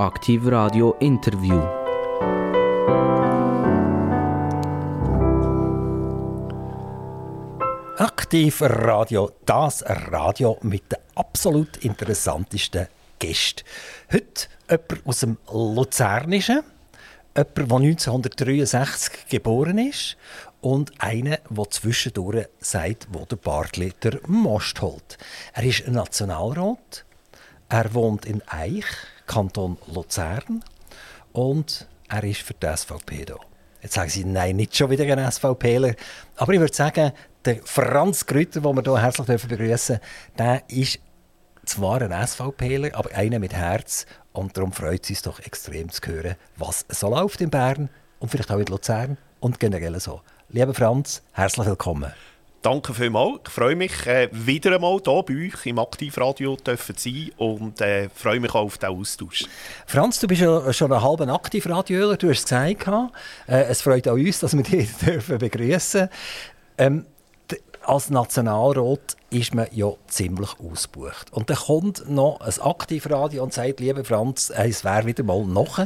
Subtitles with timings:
[0.00, 1.60] Aktiv Radio Interview.
[7.96, 12.86] Aktiv Radio, das Radio mit den absolut interessantesten
[13.18, 13.64] Gästen.
[14.12, 16.62] Heute jemand aus dem Luzernischen,
[17.36, 20.16] jemand, der 1963 geboren ist
[20.60, 25.18] und einer, der zwischendurch sagt, wo der Bartli der Most holt.
[25.54, 27.04] Er ist ein Nationalrat,
[27.68, 28.86] er wohnt in Eich,
[29.28, 30.64] Kanton Luzern
[31.32, 33.36] und er ist für die SVP da.
[33.80, 35.94] Jetzt sagen Sie, nein, nicht schon wieder ein SVPler.
[36.36, 37.12] Aber ich würde sagen,
[37.44, 40.00] der Franz Grütter, den wir hier herzlich begrüßen
[40.36, 40.98] der ist
[41.64, 44.06] zwar ein SVPler, aber einer mit Herz.
[44.32, 47.88] Und darum freut es uns doch extrem zu hören, was so läuft in Bern
[48.18, 50.22] und vielleicht auch in Luzern und generell so.
[50.48, 52.12] Lieber Franz, herzlich willkommen.
[52.60, 53.40] Danke vielmals.
[53.46, 58.08] Ich freue mich, äh, wieder einmal hier bei euch im Aktivradio zu sein und äh,
[58.08, 59.44] freue mich auch auf den Austausch.
[59.86, 63.12] Franz, du bist ja schon ein halber Aktivradioler, du hast es gesagt.
[63.46, 64.88] Äh, es freut auch uns, dass wir dich
[65.28, 66.08] begrüßen dürfen.
[66.78, 67.06] Ähm,
[67.88, 71.32] als Nationalrat ist man ja ziemlich ausgebucht.
[71.32, 75.78] Und dann kommt noch ein Aktivradio und sagt, lieber Franz, es wäre wieder mal noch.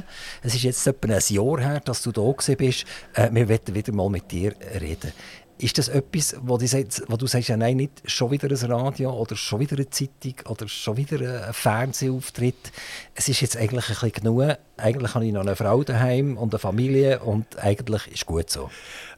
[0.43, 2.23] Es ist jetzt etwa ein Jahr her, dass du da
[2.57, 2.85] bist.
[3.15, 5.13] Äh, wir wollen wieder mal mit dir reden.
[5.59, 8.73] Ist das etwas, wo du, sagst, wo du sagst, ja, nein, nicht schon wieder ein
[8.73, 12.73] Radio oder schon wieder eine Zeitung oder schon wieder ein Fernsehauftritt?
[13.15, 14.57] Es ist jetzt eigentlich ein bisschen genug.
[14.77, 18.71] Eigentlich habe ich noch eine Frau daheim und eine Familie und eigentlich ist gut so.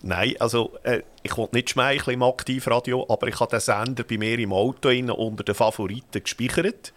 [0.03, 4.19] Nein, also äh, ich will nicht schmeicheln im Aktivradio, aber ich habe den Sender bei
[4.19, 6.93] mir im Auto unter den Favoriten gespeichert.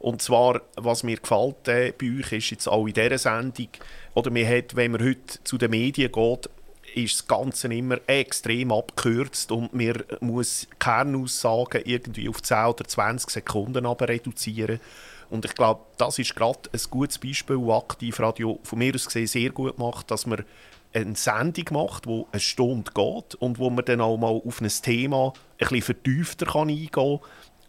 [0.00, 3.68] Und zwar, was mir gefällt äh, bei euch, ist jetzt auch in dieser Sendung,
[4.14, 6.50] oder man hat, wenn man heute zu den Medien geht,
[6.94, 13.30] ist das Ganze immer extrem abgekürzt und man muss Kernaussagen irgendwie auf 10 oder 20
[13.30, 14.80] Sekunden reduzieren.
[15.30, 19.26] Und ich glaube, das ist gerade ein gutes Beispiel, wo Aktivradio von mir aus gesehen
[19.26, 20.44] sehr gut macht, dass man
[20.92, 24.68] eine Sendung macht, die eine Stunde geht und wo man dann auch mal auf ein
[24.68, 27.20] Thema ein bisschen vertiefter eingehen kann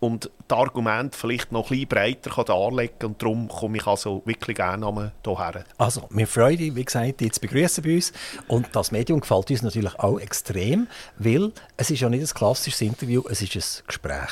[0.01, 3.09] und das Argument vielleicht noch ein bisschen breiter darlegen kann.
[3.11, 5.63] Und darum komme ich also wirklich gerne hierher.
[5.77, 8.11] Also, wir freuen uns, wie gesagt, dich zu begrüßen bei uns.
[8.47, 12.81] Und das Medium gefällt uns natürlich auch extrem, weil es ist ja nicht ein klassisches
[12.81, 14.31] Interview, es ist ein Gespräch.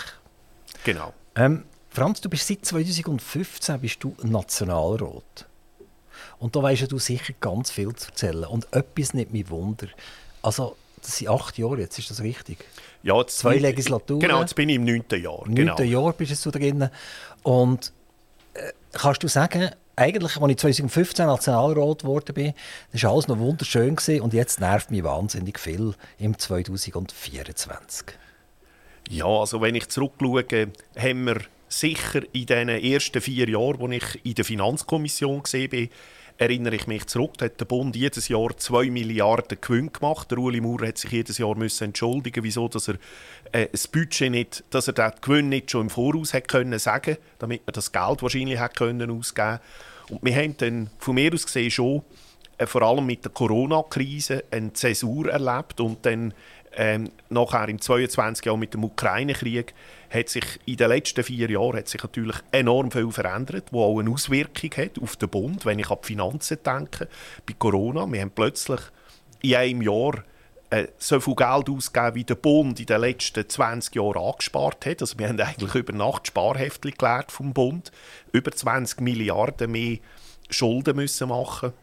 [0.84, 1.13] Genau.
[1.35, 5.46] Ähm, Franz, du bist seit 2015 bist du Nationalrat.
[6.40, 8.46] Und da weißt du sicher ganz viel zu erzählen.
[8.46, 9.88] Und etwas nicht mich Wunder.
[10.41, 12.57] Also, das sind acht Jahre jetzt, ist das richtig?
[13.04, 14.20] Ja, jetzt Zwei Legislaturen.
[14.20, 15.46] Genau, jetzt bin ich im neunten Jahr.
[15.46, 16.04] Im neunten genau.
[16.04, 16.90] Jahr bist du drin.
[17.44, 17.94] Und
[18.54, 22.54] äh, kannst du sagen, eigentlich, als ich 2015 Nationalrat geworden bin,
[22.92, 28.06] das war alles noch wunderschön gewesen, und jetzt nervt mich wahnsinnig viel im 2024.
[29.10, 30.46] Ja, also wenn ich zurückschaue,
[30.98, 35.88] haben wir sicher in den ersten vier Jahren, als ich in der Finanzkommission war,
[36.39, 40.31] erinnere ich mich zurück, hat der Bund jedes Jahr 2 Milliarden Gewinn gemacht.
[40.31, 42.95] Der Uli Maurer hat sich jedes Jahr müssen entschuldigen, wieso dass er
[43.51, 47.17] äh, das Budget nicht, dass er den Gewinn nicht schon im Voraus hat können sagen,
[47.39, 49.59] damit man das Geld wahrscheinlich hat können ausgeben.
[50.09, 52.03] Und wir haben dann von mir aus gesehen schon
[52.57, 56.33] äh, vor allem mit der Corona-Krise eine Zäsur erlebt und dann
[56.71, 59.73] ähm, nachher im 22 Jahr mit dem Ukraine-Krieg
[60.09, 64.00] hat sich in den letzten vier Jahren hat sich natürlich enorm viel verändert, wo auch
[64.00, 67.08] eine Auswirkung hat auf den Bund, wenn ich an die Finanzen denke.
[67.46, 68.80] Bei Corona, wir haben plötzlich
[69.42, 70.24] in einem Jahr
[70.72, 75.02] äh, so viel Geld ausgegeben, wie der Bund in den letzten 20 Jahren angespart hat.
[75.02, 77.92] Also wir haben eigentlich über Nacht Sparheftchen gelernt vom Bund.
[78.31, 79.98] Über 20 Milliarden mehr
[80.50, 81.74] Schulden müssen machen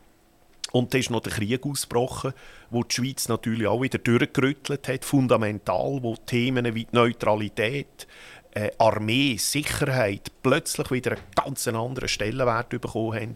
[0.72, 2.32] und dann ist noch der Krieg ausgebrochen,
[2.70, 8.06] wo die Schweiz natürlich auch wieder durchgerüttelt hat, fundamental, wo Themen wie Neutralität,
[8.52, 13.34] äh, Armee, Sicherheit plötzlich wieder einen ganz anderen Stellenwert bekommen haben.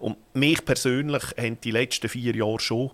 [0.00, 2.90] Und mich persönlich haben die letzten vier Jahre schon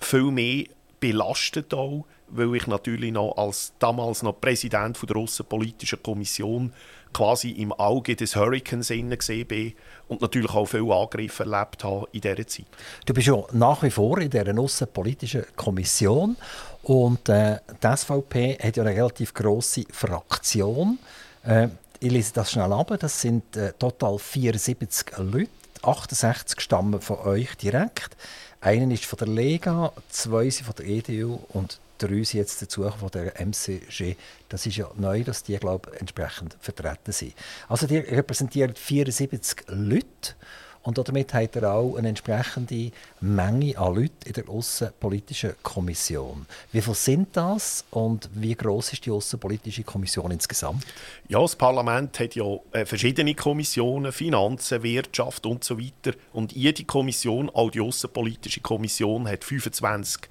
[0.00, 0.64] viel mehr
[1.00, 6.72] belastet auch, weil ich natürlich noch als damals noch Präsident der Russenpolitischen Kommission
[7.12, 9.74] quasi im Auge des Hurricanes gesehen bin
[10.08, 12.66] und natürlich auch viele Angriffe erlebt habe in dieser Zeit.
[13.06, 16.36] Du bist ja nach wie vor in dieser Aussenpolitischen Kommission
[16.82, 20.98] und äh, die SVP hat ja eine relativ grosse Fraktion.
[21.44, 21.68] Äh,
[22.00, 22.94] ich lese das schnell ab.
[22.98, 25.50] Das sind äh, total 74 Leute.
[25.82, 28.16] 68 stammen von euch direkt.
[28.60, 33.10] Einer ist von der Lega, zwei sind von der EDU und sind jetzt dazu von
[33.10, 34.16] der MCG.
[34.48, 37.34] Das ist ja neu, dass die, glaube entsprechend vertreten sind.
[37.68, 40.34] Also die repräsentieren 74 Leute
[40.82, 46.46] Und damit hat er auch eine entsprechende Menge an Leuten in der Außenpolitischen Kommission.
[46.72, 50.86] Wie viele sind das und wie groß ist die Außenpolitische Kommission insgesamt?
[51.28, 56.16] Ja, das Parlament hat ja äh, verschiedene Kommissionen, Finanzen, Wirtschaft und so weiter.
[56.32, 60.22] Und jede Kommission, auch die Außenpolitische Kommission, hat 25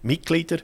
[0.00, 0.58] Mitglieder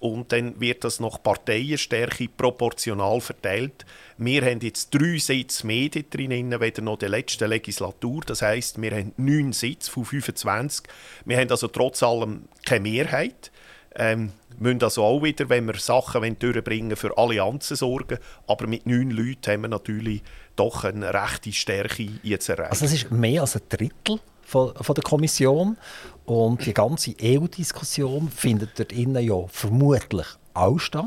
[0.00, 3.84] und dann wird das nach Parteienstärke proportional verteilt.
[4.16, 8.22] Wir haben jetzt drei Sitze mehr drin, weder noch der letzten Legislatur.
[8.26, 10.86] Das heißt, wir haben neun Sitze von 25.
[11.26, 13.52] Wir haben also trotz allem keine Mehrheit.
[13.94, 18.18] Ähm, müssen also auch wieder, wenn wir Sachen durchbringen für Allianzen sorgen.
[18.46, 20.22] Aber mit neun Leuten haben wir natürlich
[20.56, 22.70] doch eine rechte Stärke jetzt erreicht.
[22.70, 24.20] Also das ist mehr als ein Drittel
[24.50, 25.76] von, von der Kommission.
[26.26, 31.04] Und die ganze EU-Diskussion findet dort innen ja vermutlich auch statt.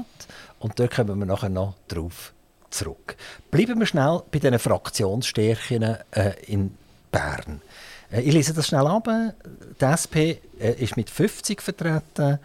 [0.60, 2.34] Und dort kommen wir nachher noch drauf
[2.70, 3.16] zurück.
[3.52, 6.76] Bleiben wir schnell bei diesen Fraktionsstärken äh, in
[7.12, 7.62] Bern.
[8.12, 9.08] Äh, ich lese das schnell ab.
[9.08, 12.40] Die SP äh, ist mit 50 vertreten.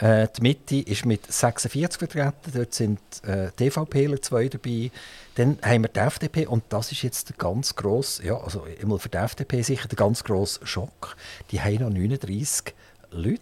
[0.00, 2.52] Äh, die Mitte ist mit 46 vertreten.
[2.54, 4.90] Dort sind äh, DVPler zwei dabei.
[5.34, 8.98] Dann haben wir die FDP und das ist jetzt der ganz grosse, ja, also immer
[8.98, 11.16] für die FDP sicher der ganz grosse Schock.
[11.50, 12.74] Die haben noch 39
[13.10, 13.40] Leute,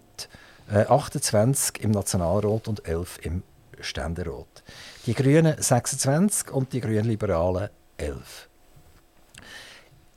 [0.71, 3.43] äh, 28 im Nationalrat und 11 im
[3.81, 4.65] Ständerat.
[5.07, 8.49] Die Grünen 26 und die Grünen Liberalen 11.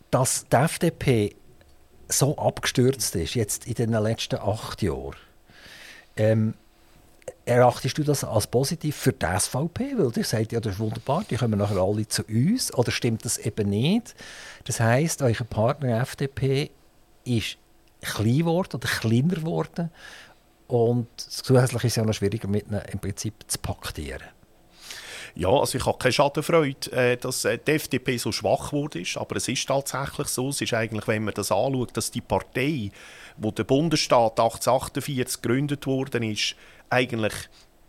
[0.10, 1.36] Dass die FDP
[2.10, 5.16] so abgestürzt ist, jetzt in den letzten acht Jahren,
[6.18, 6.54] ähm,
[7.46, 9.98] erachtest du das als positiv für die SVP?
[9.98, 12.74] Weil ihr sagt, ja, das ist wunderbar, die kommen nachher alle zu uns.
[12.74, 14.16] Oder stimmt das eben nicht?
[14.66, 16.72] Das heisst, euer Partner FDP
[17.24, 17.58] ist
[18.02, 19.92] klein geworden oder kleiner geworden.
[20.68, 24.24] Und zusätzlich ist es ja noch schwieriger, mit ihnen im Prinzip zu paktieren.
[25.36, 29.04] Ja, also ich habe keine Schadenfreude, äh, dass äh, die FDP so schwach wurde.
[29.16, 30.50] Aber es ist tatsächlich so.
[30.50, 32.92] Es ist eigentlich, wenn man das anschaut, dass die Partei,
[33.38, 36.56] wo der Bundesstaat 1848 gegründet worden ist,
[36.90, 37.34] eigentlich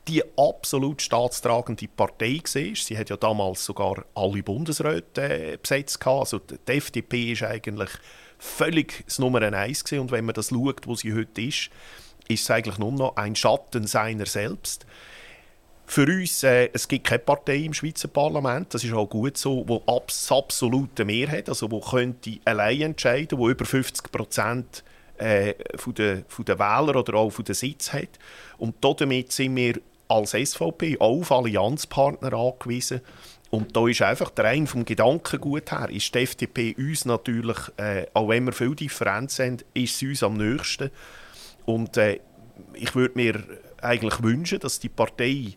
[0.09, 2.77] die absolut staatstragende Partei war.
[2.77, 6.05] Sie hat ja damals sogar alle Bundesräte äh, besetzt.
[6.07, 7.91] Also die FDP ist eigentlich
[8.39, 10.01] völlig das Nummer eins gewesen.
[10.01, 11.71] Und wenn man das schaut, wo sie heute ist,
[12.29, 14.87] ist es eigentlich nur noch ein Schatten seiner selbst.
[15.87, 19.65] Für uns, äh, es gibt keine Partei im Schweizer Parlament, das ist auch gut so,
[19.65, 24.85] die abs absolute Mehrheit, also wo könnte allein entscheiden, wo über 50 Prozent
[25.19, 28.09] äh, von der, von der Wähler oder auch von der Sitz hat.
[28.59, 33.01] Und damit sind wir als SVP auch auf Allianzpartner angewiesen.
[33.51, 38.07] Und da ist einfach der rein vom Gedankengut her, ist die FDP uns natürlich, äh,
[38.15, 40.91] auch wenn wir viel Differenz haben, ist sie uns am nächsten.
[41.67, 42.21] Und äh,
[42.75, 43.43] ich würde mir
[43.83, 45.53] eigentlich wünschen, dass die Partei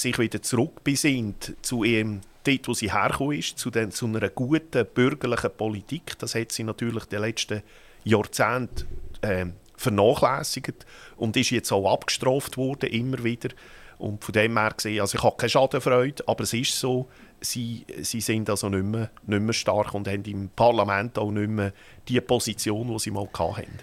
[0.00, 4.86] sich wieder zurückbesinnt zu ihrem dort, wo sie hergekommen ist, zu, den, zu einer guten
[4.86, 6.18] bürgerlichen Politik.
[6.18, 7.62] Das hat sie natürlich in den letzten
[8.04, 8.86] Jahrzehnten
[9.22, 10.86] äh, vernachlässigt
[11.16, 13.50] und ist jetzt auch abgestraft worden, immer wieder.
[13.98, 17.06] Und von dem her gesehen, also ich habe keine Schadenfreude, aber es ist so,
[17.40, 21.50] sie, sie sind also nicht mehr, nicht mehr stark und haben im Parlament auch nicht
[21.50, 21.72] mehr
[22.08, 23.78] die Position, die sie mal hatten.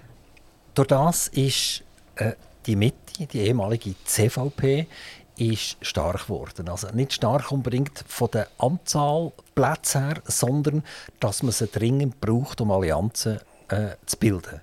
[0.73, 1.83] Durch das ist
[2.15, 2.33] äh,
[2.65, 4.87] die Mitte, die ehemalige CVP,
[5.37, 6.67] ist stark geworden.
[6.67, 10.83] Also nicht stark unbedingt von der Anzahl Plätze her, sondern
[11.19, 13.39] dass man sie dringend braucht, um Allianzen
[13.69, 14.61] äh, zu bilden.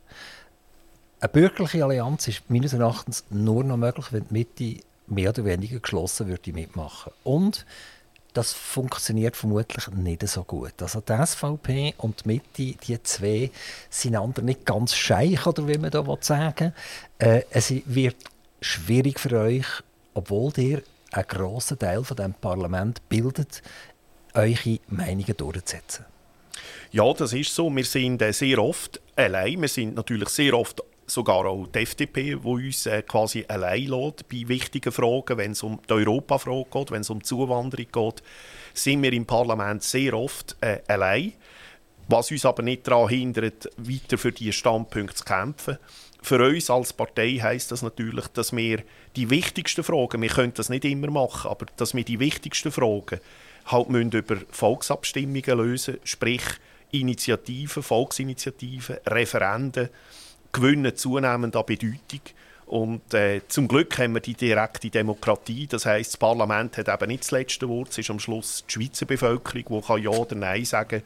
[1.20, 5.78] Eine bürgerliche Allianz ist meines Erachtens nur noch möglich, wenn die Mitte mehr oder weniger
[5.78, 7.12] geschlossen würde mitmachen.
[7.22, 7.64] Und
[8.34, 10.74] das funktioniert vermutlich nicht so gut.
[10.82, 13.50] Also die SVP und die Mitte, die zwei,
[13.88, 16.74] sind einander nicht ganz scheich, oder wie man da sagen
[17.18, 18.16] äh, Es wird
[18.60, 19.66] schwierig für euch,
[20.14, 23.62] obwohl ihr einen grossen Teil von dem Parlament bildet,
[24.34, 26.06] eure Meinungen durchzusetzen.
[26.90, 27.74] Ja, das ist so.
[27.74, 29.60] Wir sind äh, sehr oft allein.
[29.60, 34.28] Wir sind natürlich sehr oft sogar auch die FDP, die uns äh, quasi allein lässt
[34.28, 38.22] bei wichtigen Fragen, wenn es um die Europafrage geht, wenn es um die Zuwanderung geht,
[38.72, 41.32] sind wir im Parlament sehr oft äh, allein.
[42.08, 45.78] Was uns aber nicht daran hindert, weiter für diese Standpunkte zu kämpfen.
[46.24, 48.82] Für uns als Partei heißt das natürlich, dass wir
[49.14, 53.20] die wichtigsten Fragen, wir können das nicht immer machen, aber dass wir die wichtigsten Fragen
[53.66, 56.40] halt müssen über Volksabstimmungen lösen, sprich
[56.92, 59.90] Initiativen, Volksinitiativen, Referenden,
[60.50, 62.20] gewinnen zunehmend an Bedeutung.
[62.64, 65.66] Und äh, zum Glück haben wir die direkte Demokratie.
[65.66, 67.90] Das heißt, das Parlament hat eben nicht das letzte Wort.
[67.90, 71.02] Es ist am Schluss die Schweizer Bevölkerung, die kann Ja oder Nein sagen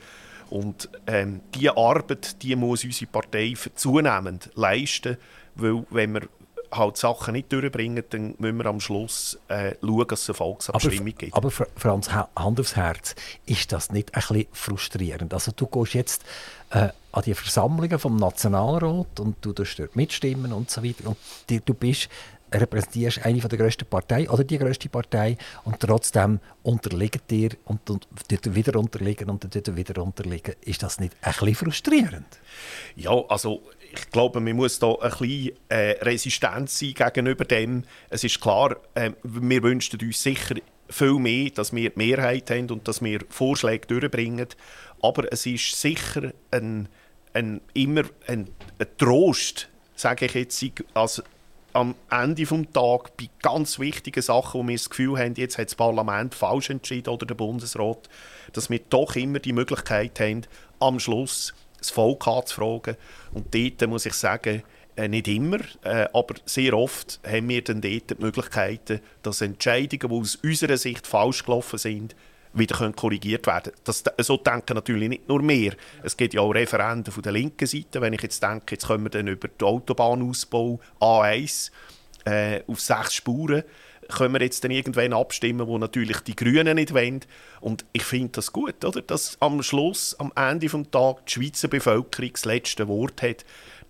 [0.50, 5.17] Und ähm, diese Arbeit die muss unsere Partei zunehmend leisten.
[5.55, 6.23] Weil, wenn wir
[6.71, 11.09] halt Sachen nicht durchbringen, dann müssen wir am Schluss äh, schauen, dass es eine Volksabstimmung
[11.09, 11.35] aber, gibt.
[11.35, 13.14] Aber Franz, Hand aufs Herz,
[13.47, 15.33] ist das nicht ein bisschen frustrierend?
[15.33, 16.25] Also du gehst jetzt
[16.71, 21.75] äh, an die Versammlungen vom Nationalrat und du dort mitstimmen und so weiter und du
[21.75, 22.09] bist
[22.52, 28.07] repräsentierst eine der grössten Partei oder die grösste Partei und trotzdem unterliegen dir und, und
[28.55, 29.45] wieder unterliegen und
[29.76, 30.55] wieder unterliegen.
[30.62, 32.38] Ist das nicht ein bisschen frustrierend?
[32.97, 33.62] Ja, also
[33.93, 37.85] ich glaube, man muss da ein bisschen äh, resistent sein gegenüber dem.
[38.11, 40.57] Es ist klar, äh, wir wünschen uns sicher
[40.90, 44.49] viel mehr, dass wir die Mehrheit haben und dass wir Vorschläge durchbringen.
[45.02, 46.88] Aber es ist sicher ein,
[47.35, 50.64] ein, immer ein, ein Trost, sage ich jetzt,
[50.95, 51.23] als
[51.73, 55.67] am Ende des Tages bei ganz wichtigen Sachen, wo wir das Gefühl haben, jetzt hat
[55.67, 58.09] das Parlament falsch entschieden oder der Bundesrat,
[58.53, 60.43] dass wir doch immer die Möglichkeit haben,
[60.81, 62.97] am Schluss das Volk anzufragen.
[63.33, 64.63] Und dort muss ich sagen,
[64.97, 70.13] äh, nicht immer, äh, aber sehr oft haben wir dann dort die Möglichkeiten, dass Entscheidungen,
[70.13, 72.17] die aus unserer Sicht falsch gelaufen sind,
[72.52, 75.75] wieder korrigiert werden das, So denken natürlich nicht nur wir.
[76.02, 78.00] Es gibt ja auch Referenden von der linken Seite.
[78.00, 81.71] Wenn ich jetzt denke, jetzt können wir dann über den Autobahnausbau A1
[82.25, 83.64] äh, auf sechs Spuren
[84.09, 87.21] können wir jetzt dann irgendwann abstimmen, wo natürlich die Grünen nicht wollen.
[87.61, 89.02] Und ich finde das gut, oder?
[89.02, 93.45] dass am Schluss, am Ende des Tages, die Schweizer Bevölkerung das letzte Wort hat.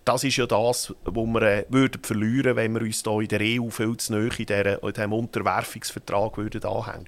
[0.05, 3.41] Das ist ja das, was wir äh, würden verlieren wenn wir uns hier in der
[3.41, 7.05] EU viel zu nahe in, diesem Unterwerfungsvertrag würden anhängen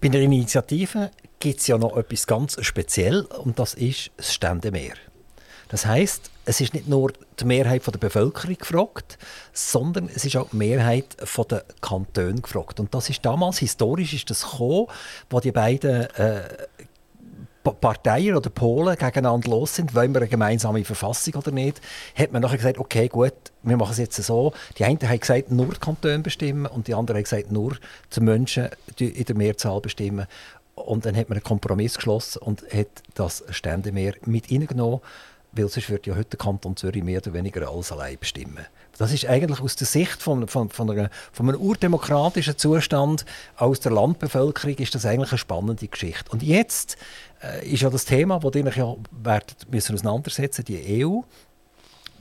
[0.00, 4.94] Bei der Initiative gibt es ja noch etwas ganz Spezielles und das ist das Ständemeer.
[5.68, 9.18] Das heißt, es ist nicht nur die Mehrheit der Bevölkerung gefragt,
[9.52, 11.16] sondern es ist auch die Mehrheit
[11.50, 12.78] der Kantone gefragt.
[12.78, 14.86] Und das ist damals historisch ist das gekommen,
[15.28, 16.42] wo die beiden äh,
[17.74, 21.80] Parteien oder Polen gegeneinander los sind, wollen wir eine gemeinsame Verfassung oder nicht,
[22.14, 24.52] hat man nachher gesagt, okay, gut, wir machen es jetzt so.
[24.78, 27.76] Die einen haben gesagt, nur die Kantone bestimmen und die anderen haben gesagt, nur
[28.14, 28.68] die Menschen
[28.98, 30.26] in der Mehrzahl bestimmen.
[30.74, 35.00] Und dann hat man einen Kompromiss geschlossen und hat das Ständemeer mit reingenommen
[35.56, 38.66] weil sonst würde ja heute der Kanton Zürich mehr oder weniger alles allein bestimmen.
[38.98, 43.80] Das ist eigentlich aus der Sicht von, von, von, einer, von einem urdemokratischen Zustand aus
[43.80, 46.30] der Landbevölkerung ist das eigentlich eine spannende Geschichte.
[46.30, 46.96] Und jetzt
[47.62, 51.20] ist ja das Thema, das ihr ja werdet müssen auseinandersetzen, die EU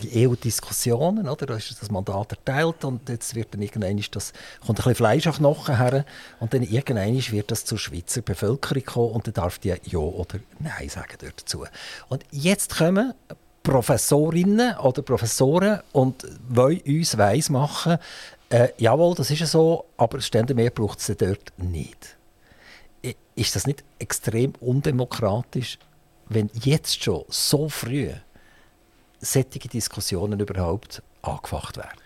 [0.02, 1.46] die EU-Diskussionen, oder?
[1.46, 5.28] Da ist das Mandat erteilt und jetzt wird dann irgendwann das, kommt ein bisschen Fleisch
[5.28, 6.06] auf Knochen her
[6.40, 10.40] und dann irgendwann wird das zur Schweizer Bevölkerung kommen und dann darf die Ja oder
[10.60, 11.66] Nein sagen dazu.
[12.10, 13.14] Und jetzt kommen
[13.64, 17.98] Professorinnen oder Professoren und wollen uns weismachen,
[18.50, 22.15] äh, jawohl, das ist ja so, aber Ständemeer braucht es dort nicht.
[23.36, 25.78] Ist das nicht extrem undemokratisch,
[26.30, 28.12] wenn jetzt schon so früh
[29.20, 32.00] solche Diskussionen überhaupt angefacht werden?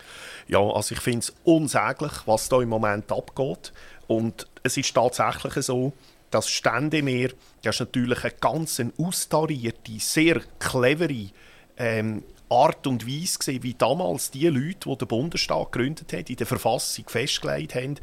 [0.48, 3.72] Ja, also ich finde es unsäglich, was da im Moment abgeht.
[4.08, 5.94] Und es ist tatsächlich so,
[6.32, 7.30] dass Ständemeer,
[7.62, 11.30] das ist natürlich eine ganz austarierte, sehr clevere
[11.78, 16.36] ähm, Art und Weise gesehen, wie damals die Leute, die den Bundesstaat gegründet haben, in
[16.36, 18.00] der Verfassung festgelegt haben.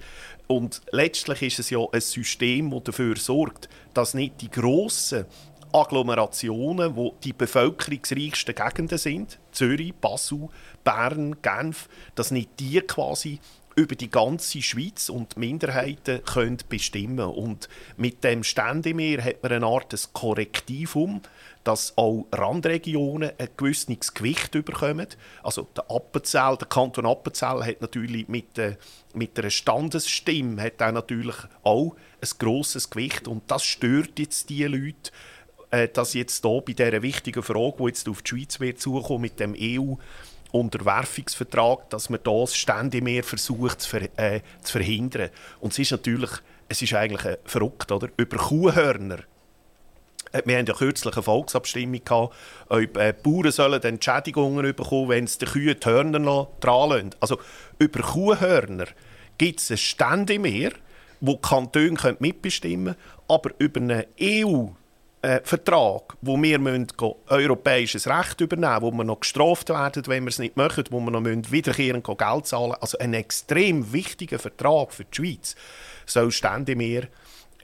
[0.46, 5.26] Und letztlich ist es ja ein System, das dafür sorgt, dass nicht die grossen
[5.72, 10.48] Agglomerationen, wo die bevölkerungsreichsten Gegenden sind, Zürich, Basel,
[10.84, 13.40] Bern, Genf, dass nicht die quasi
[13.74, 17.26] über die ganze Schweiz und Minderheiten können bestimmen.
[17.26, 21.20] Und mit dem Ständemeer hat man eine Art Korrektivum,
[21.66, 25.08] dass auch Randregionen ein gewisses Gewicht bekommen.
[25.42, 28.76] Also der Appenzell, der Kanton Appenzell hat natürlich mit, der,
[29.14, 34.62] mit einer Standesstimme hat auch natürlich auch ein grosses Gewicht und das stört jetzt die
[34.62, 35.10] Leute,
[35.72, 39.22] äh, dass jetzt hier bei dieser wichtigen Frage, die jetzt auf die Schweiz wird zukommen
[39.22, 45.30] mit dem EU-Unterwerfungsvertrag, dass man das ständig mehr versucht zu, ver äh, zu, verhindern.
[45.58, 46.30] Und es ist natürlich,
[46.68, 48.08] es ist eigentlich äh, verrückt, oder?
[48.16, 49.35] Über Kuhhörner äh,
[50.44, 52.34] wir hatten ja kürzlich eine Volksabstimmung gehabt,
[52.68, 57.10] ob äh, Bauern sollen Entschädigungen bekommen, wenn sie den Kühen die Hörner dran lassen.
[57.20, 57.38] Also
[57.78, 58.86] über Kuhhörner
[59.38, 60.72] gibt es ein Stände mehr,
[61.20, 62.96] wo die Kantone mitbestimmen können,
[63.28, 64.66] aber über eine EU
[65.22, 66.86] äh, Vertrag, wo wir müssen
[67.28, 71.00] europäisches Recht übernehmen müssen, wo wir noch gestraft werden, wenn wir es nicht machen, wo
[71.00, 72.82] wir noch wiederkehrend Geld zahlen müssen.
[72.82, 75.56] Also ein extrem wichtiger Vertrag für die Schweiz
[76.06, 77.08] soll ständig mehr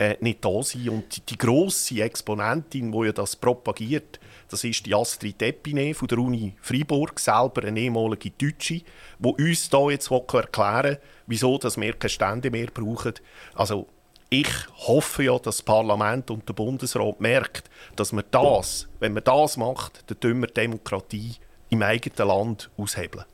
[0.03, 0.89] äh, nicht da sein.
[0.89, 4.19] Und die, die grosse Exponentin, die ja das propagiert,
[4.49, 8.83] das ist die Astrid Epine von der Uni Freiburg, selber eine ehemalige Deutsche,
[9.19, 13.15] die uns da jetzt erklären will, wieso dass wir keine Stände mehr brauchen.
[13.55, 13.87] Also
[14.29, 14.49] ich
[14.87, 19.57] hoffe ja, dass das Parlament und der Bundesrat merkt, dass man das, wenn man das
[19.57, 21.35] macht, dann tun wir Demokratie
[21.69, 23.25] im eigenen Land aushebeln.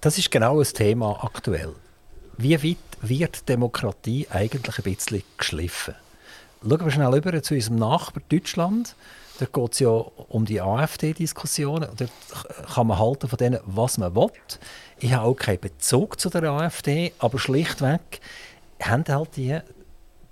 [0.00, 1.74] Das ist genau das Thema aktuell.
[2.40, 5.94] Wie weit wird Demokratie eigentlich ein bisschen geschliffen?
[6.62, 8.94] Schauen wir schnell über zu unserem Nachbar Deutschland.
[9.40, 11.88] Da geht es ja um die AfD-Diskussionen.
[11.96, 12.06] Da
[12.72, 14.30] kann man halten von denen, was man will.
[15.00, 18.20] Ich habe auch keinen Bezug zu der AfD, aber schlichtweg
[18.80, 19.58] haben halt die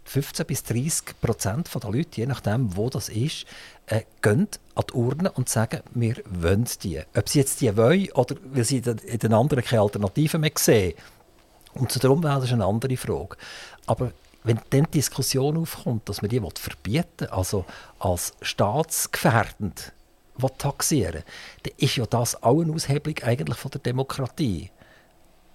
[0.04, 3.46] 15 bis 30 Prozent der Leute, je nachdem, wo das ist,
[3.86, 4.46] äh, gehen
[4.76, 7.00] an die Urne und sagen, wir wollen die.
[7.16, 10.94] Ob sie jetzt die wollen oder weil sie in den anderen keine Alternativen mehr sehen.
[11.78, 13.36] Und zu der Umwelt ist eine andere Frage.
[13.86, 14.12] Aber
[14.44, 17.64] wenn dann die Diskussion aufkommt, dass man die verbieten also
[17.98, 19.92] als staatsgefährdend
[20.58, 21.22] taxieren
[21.62, 24.70] dann ist ja das auch eine Aushebelung eigentlich von der Demokratie.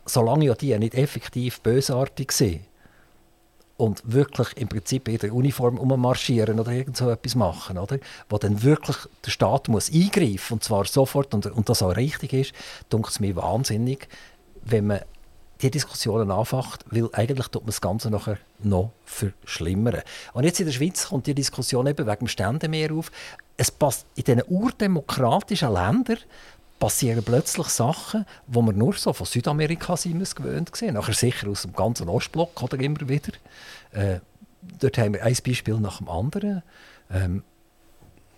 [0.06, 2.62] Solange ja die nicht effektiv bösartig sind
[3.78, 7.98] und wirklich im Prinzip in der Uniform ummarschieren oder irgend so etwas machen, oder?
[8.30, 12.34] wo dann wirklich der Staat muss eingreifen und zwar sofort und, und das auch richtig
[12.34, 12.54] ist,
[12.92, 14.08] denke es mir wahnsinnig,
[14.63, 15.01] wenn man
[15.62, 20.01] die Diskussionen anfacht, weil eigentlich tut man das Ganze nachher noch verschlimmern.
[20.34, 23.12] Und jetzt in der Schweiz kommt die Diskussion eben wegen dem Ständemeer auf.
[23.58, 26.18] Es passt in diesen urdemokratischen Ländern
[26.82, 30.96] passieren plötzlich Sachen, wo man nur so von Südamerika sind gewöhnt gesehen.
[30.96, 33.34] Nachher sicher aus dem ganzen Ostblock oder immer wieder.
[33.91, 34.20] Äh,
[34.80, 36.63] dort haben wir ein Beispiel nach dem anderen.
[37.12, 37.44] Ähm,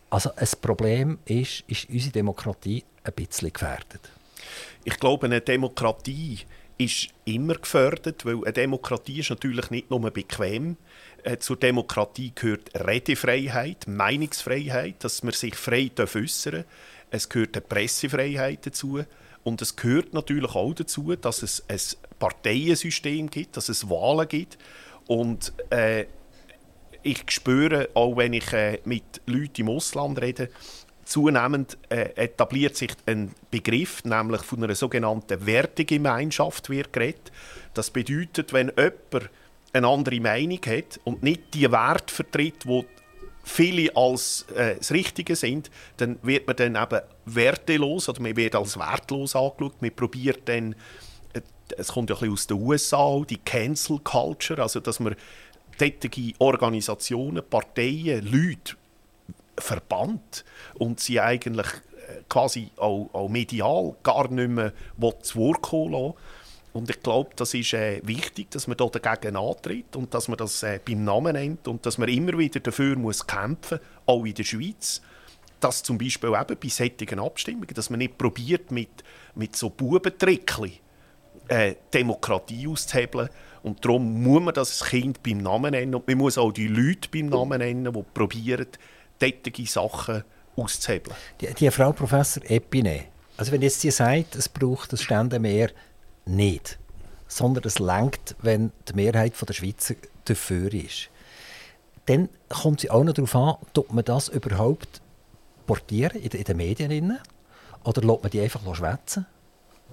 [0.10, 4.12] also ein Problem ist, ist unsere Demokratie ein bisschen gefährdet.
[4.84, 6.40] Ich glaube, eine Demokratie
[6.78, 10.78] ist immer gefördert, weil eine Demokratie ist natürlich nicht nur bequem.
[11.24, 16.66] Äh, zur Demokratie gehört Redefreiheit, Meinungsfreiheit, dass man sich frei äußern darf.
[17.12, 19.04] Es gehört eine Pressefreiheit dazu.
[19.44, 21.80] Und es gehört natürlich auch dazu, dass es ein
[22.18, 24.58] Parteiensystem gibt, dass es Wahlen gibt.
[25.08, 26.06] Und äh,
[27.04, 30.50] ich spüre, auch wenn ich äh, mit Leuten im Ausland rede,
[31.06, 37.32] Zunehmend äh, etabliert sich ein Begriff, nämlich von einer sogenannten Wertegemeinschaft wird geredet.
[37.74, 39.30] Das bedeutet, wenn jemand
[39.74, 42.86] eine andere Meinung hat und nicht die Werte vertritt, die
[43.44, 48.56] viele als äh, das Richtige sind, dann wird man dann eben wertelos oder man wird
[48.56, 49.82] als wertlos angeschaut.
[49.82, 50.74] Man probiert dann,
[51.34, 51.42] äh,
[51.78, 55.16] es kommt ja ein bisschen aus den USA, die Cancel Culture, also dass man
[55.78, 58.76] solche Organisationen, Parteien, Leute
[59.58, 60.46] verbannt
[60.76, 64.74] und sie eigentlich äh, quasi auch, auch medial gar nicht mehr
[65.22, 66.14] zu Wort kommen lassen.
[66.74, 70.38] Und ich glaube, das ist äh, wichtig, dass man da dagegen antritt und dass man
[70.38, 74.26] das äh, beim Namen nennt und dass man immer wieder dafür muss kämpfen muss, auch
[74.26, 75.02] in der Schweiz,
[75.60, 79.04] dass zum Beispiel eben bei solchen Abstimmungen, dass man nicht probiert, mit,
[79.36, 80.80] mit so Bubentrickli
[81.48, 83.30] äh, Demokratie auszuhebeln.
[83.62, 87.08] Und darum muss man das Kind beim Namen nennen und man muss auch die Leute
[87.10, 88.68] beim Namen nennen, die probieren,
[89.24, 90.24] solche Sachen
[90.56, 91.16] auszuhebeln.
[91.42, 93.06] Die, die Frau Professor Epine,
[93.38, 95.70] also wenn jetzt sie sagt, es braucht das Ständemeer
[96.26, 96.78] nicht,
[97.28, 101.10] sondern es lenkt, wenn die Mehrheit der Schweizer dafür ist,
[102.06, 105.02] dann kommt sie auch noch darauf an, ob man das überhaupt
[105.66, 107.20] portieren in, den Medien
[107.84, 109.26] oder lässt man die einfach schwätzen?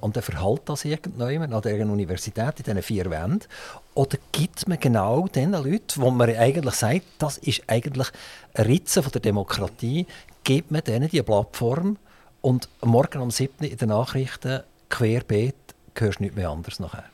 [0.00, 3.46] Und dann verhält das irgendjemand an der Universität in diesen vier Wänden?
[3.94, 8.08] Oder gibt man genau den Leuten, wo man eigentlich sagt, das ist eigentlich
[8.54, 10.06] ein Ritze von der Demokratie,
[10.44, 11.98] gibt man denen die Plattform
[12.40, 15.54] und morgen um 7 in den Nachrichten querbeet
[15.96, 17.04] hörst du nicht mehr anders nachher?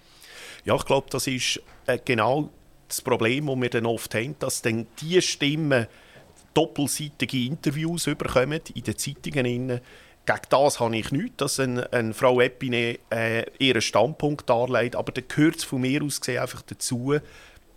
[0.64, 2.50] Ja, ich glaube, das ist äh, genau
[2.88, 5.86] das Problem, das wir dann oft haben, dass dann diese Stimmen
[6.54, 9.80] doppelseitige Interviews bekommen in den Zeitungen
[10.26, 15.12] gegen das habe ich nichts, dass eine, eine Frau Epine äh, ihren Standpunkt darlegt, aber
[15.12, 17.16] da gehört es von mir aus gesehen einfach dazu,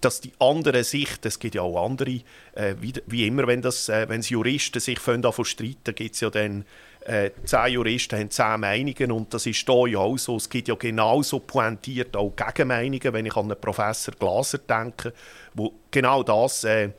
[0.02, 2.22] dass die andere Sicht, es gibt ja auch andere,
[2.54, 6.30] äh, wie, wie, immer, wenn, das, äh, wenn Juristen sich davon streiten, gibt es ja
[6.30, 6.66] dann
[7.06, 10.36] äh, zehn Juristen haben zehn Meinungen und das ist hier ja auch so.
[10.36, 15.14] Es gibt ja genauso pointiert auch Gegenmeinungen, wenn ich an einen Professor Glaser denke,
[15.54, 16.90] wo genau das äh,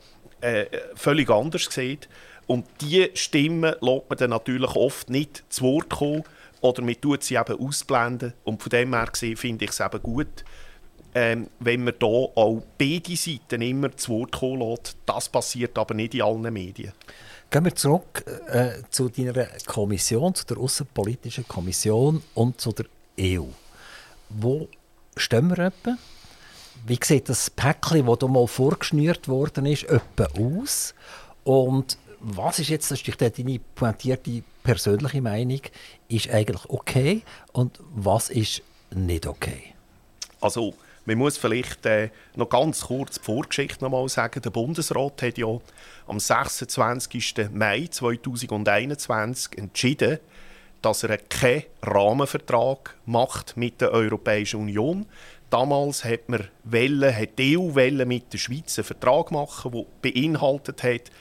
[0.41, 2.09] äh, völlig anders sieht.
[2.51, 6.23] Und diese Stimmen lässt man dann natürlich oft nicht zu Wort kommen
[6.59, 8.33] oder man tut sie eben ausblenden.
[8.43, 10.43] Und von dem her gesehen finde ich es eben gut,
[11.15, 14.97] ähm, wenn man hier auch beide Seiten immer zu Wort kommen lässt.
[15.05, 16.91] Das passiert aber nicht in allen Medien.
[17.49, 22.87] Gehen wir zurück äh, zu deiner Kommission, zu der Außenpolitischen Kommission und zu der
[23.17, 23.45] EU.
[24.27, 24.67] Wo
[25.15, 25.97] stehen wir etwa?
[26.85, 30.93] Wie sieht das Päckchen, das da mal vorgeschnürt worden ist, etwa aus?
[31.45, 35.61] Und was ist jetzt, das ist deine pointierte persönliche Meinung,
[36.07, 38.61] ist eigentlich okay und was ist
[38.93, 39.73] nicht okay?
[40.39, 40.73] Also,
[41.05, 44.41] man muss vielleicht äh, noch ganz kurz die Vorgeschichte noch mal sagen.
[44.41, 45.59] Der Bundesrat hat ja
[46.07, 47.49] am 26.
[47.51, 50.19] Mai 2021 entschieden,
[50.81, 55.07] dass er keinen Rahmenvertrag macht mit der Europäischen Union.
[55.49, 57.71] Damals hat man Welle, hat die EU
[58.05, 61.11] mit der Schweiz einen Vertrag machen, der beinhaltet hat,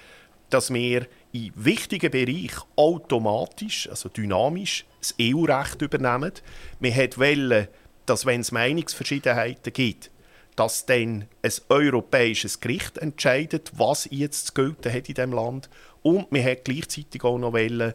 [0.51, 6.33] dass wir in wichtigen Bereichen automatisch, also dynamisch, das EU-Recht übernehmen.
[6.81, 7.69] Wir wollen,
[8.07, 10.11] dass wenn es Meinungsverschiedenheiten gibt,
[10.57, 15.71] dass dann ein europäisches Gericht entscheidet, was jetzt zu gelten hat in diesem Land.
[16.03, 17.95] Und wir hat gleichzeitig auch noch wollen,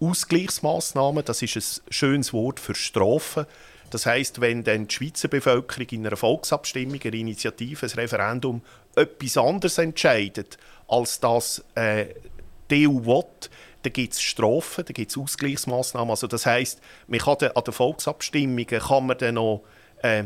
[0.00, 3.46] Ausgleichsmaßnahmen, das ist ein schönes Wort für Strafen.
[3.90, 8.62] Das heißt, wenn dann die Schweizer Bevölkerung in einer Volksabstimmung, einer Initiative, ein Referendum
[8.96, 12.06] etwas anderes entscheidet, als das äh,
[12.70, 13.24] die EU will,
[13.82, 16.10] dann gibt es Strafen, dann gibt es Ausgleichsmaßnahmen.
[16.10, 19.62] Also das heißt, man kann an den Volksabstimmungen kann man dann noch,
[20.02, 20.24] äh,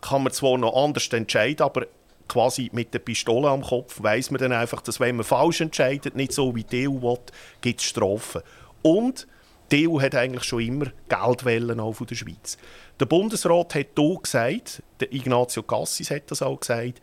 [0.00, 1.86] kann man zwar noch anders entscheiden, aber
[2.28, 6.14] quasi mit der Pistole am Kopf weiß man dann einfach, dass wenn man falsch entscheidet,
[6.14, 7.18] nicht so wie die EU will,
[7.60, 8.42] gibt es Strafen.
[8.82, 9.26] Und
[9.72, 12.56] die EU hat eigentlich schon immer Geldwellen auch von der Schweiz.
[12.98, 17.00] Der Bundesrat hat hier gesagt, der Ignazio Cassis hat das auch gesagt,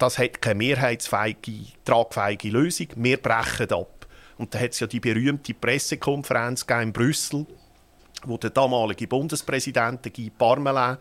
[0.00, 4.06] das hat keine mehrheitsfähige, tragfähige Lösung, wir brechen ab.
[4.38, 7.46] Und da hat es ja die berühmte Pressekonferenz in Brüssel,
[8.24, 10.96] wo der damalige Bundespräsident Guy Parmelin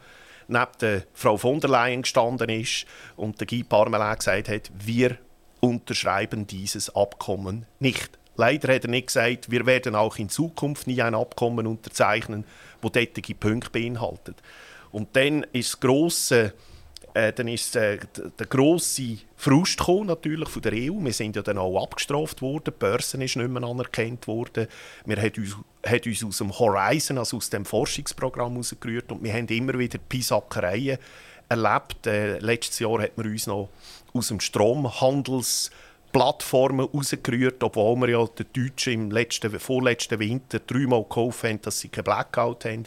[0.50, 2.86] neben der Frau von der Leyen gestanden ist
[3.16, 5.18] und der Guy Parmelin gesagt hat, wir
[5.62, 8.20] unterschreiben dieses Abkommen nicht.
[8.36, 12.44] Leider hat er nicht gesagt, wir werden auch in Zukunft nie ein Abkommen unterzeichnen,
[12.82, 14.42] das solche Punkte beinhaltet.
[14.92, 16.54] Und dann ist das grosse
[17.14, 17.98] äh, dann ist äh,
[18.38, 21.04] der grosse Frust natürlich von der EU.
[21.04, 24.68] Wir sind ja dann auch abgestraft worden, die Börse ist nicht mehr anerkannt worden.
[25.06, 29.34] Wir haben uns, hat uns aus dem Horizon, also aus dem Forschungsprogramm herausgerührt und wir
[29.34, 30.98] haben immer wieder Pisackereien
[31.48, 32.08] erlebt.
[32.08, 33.70] Äh, letztes Jahr hat man uns noch
[34.14, 35.72] aus dem Stromhandels
[36.12, 41.80] Plattformen rausgerührt, obwohl wir ja den Deutschen im letzten, vorletzten Winter dreimal gekauft haben, dass
[41.80, 42.86] sie keinen Blackout haben.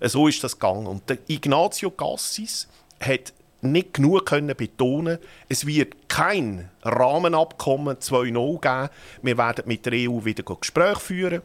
[0.00, 0.86] Äh, so ist das gegangen.
[0.86, 2.68] Und der Ignazio Cassis
[3.00, 5.18] hat nicht genug können betonen
[5.48, 8.88] es wird kein Rahmenabkommen 2.0 geben.
[9.22, 11.42] Wir werden mit der EU wieder Gespräche führen,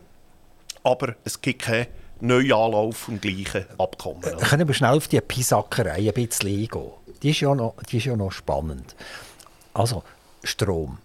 [0.83, 1.87] aber es gibt keinen
[2.21, 4.23] neuen Anlauf und gleichen Abkommen.
[4.23, 6.91] Äh, können wir schnell auf die Pisackerei ein bisschen eingehen?
[7.21, 8.95] Die ist ja noch, die ist ja noch spannend.
[9.73, 10.03] Also,
[10.43, 10.99] Strom.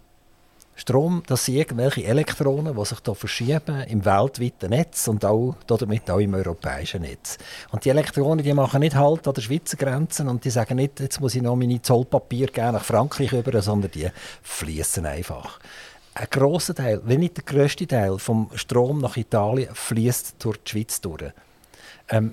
[0.81, 6.11] Strom, das sind irgendwelche Elektronen, die sich hier verschieben im weltweiten Netz und auch, damit
[6.11, 7.37] auch im europäischen Netz.
[7.71, 10.99] Und die Elektronen die machen nicht Halt an den Schweizer Grenzen und die sagen nicht,
[11.01, 14.09] jetzt muss ich noch meine Zollpapier gerne nach Frankreich über, sondern die
[14.43, 15.61] fließen einfach.
[16.15, 20.71] Ein grosser Teil, wenn nicht der grösste Teil vom Strom nach Italien fließt durch die
[20.71, 21.25] Schweiz durch.
[22.09, 22.33] Ähm,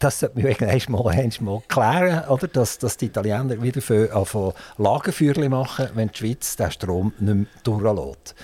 [0.00, 2.48] das sollte man irgendwann mal, mal klären, oder?
[2.48, 7.46] Dass, dass die Italiener wieder also Lagerfeuer machen, wenn die Schweiz den Strom nicht mehr
[7.62, 8.34] durchlässt.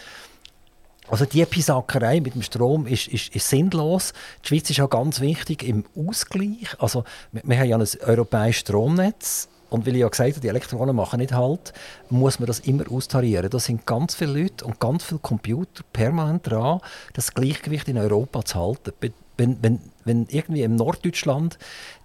[1.08, 4.12] Also die Pisackerei mit dem Strom ist, ist, ist, sinnlos.
[4.44, 6.76] Die Schweiz ist auch ganz wichtig im Ausgleich.
[6.78, 10.48] Also wir, wir haben ja ein europäisches Stromnetz und weil ich ja gesagt habe, die
[10.48, 11.72] Elektronen machen nicht halt,
[12.10, 13.48] muss man das immer austarieren.
[13.48, 16.80] Da sind ganz viele Leute und ganz viele Computer permanent dran,
[17.14, 18.92] das Gleichgewicht in Europa zu halten
[19.36, 21.58] wenn, wenn, wenn irgendwie im Norddeutschland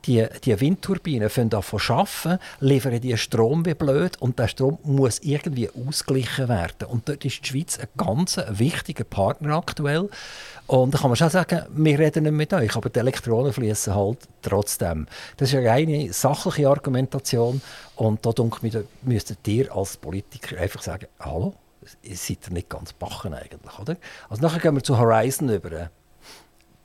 [0.05, 6.49] die, die Windturbinen arbeiten, liefern die Strom wie blöd und der Strom muss irgendwie ausgeglichen
[6.49, 6.87] werden.
[6.87, 10.09] Und dort ist die Schweiz ein ganz wichtiger Partner aktuell.
[10.67, 13.93] Und da kann man schon sagen, wir reden nicht mit euch, aber die Elektronen fließen
[13.93, 15.07] halt trotzdem.
[15.37, 17.61] Das ist eine sachliche Argumentation
[17.95, 18.31] und da
[19.03, 21.53] müsstet ihr als Politiker einfach sagen, hallo,
[22.03, 23.97] seid ihr nicht ganz bachen eigentlich, oder?
[24.29, 25.89] Also nachher gehen wir zu Horizon über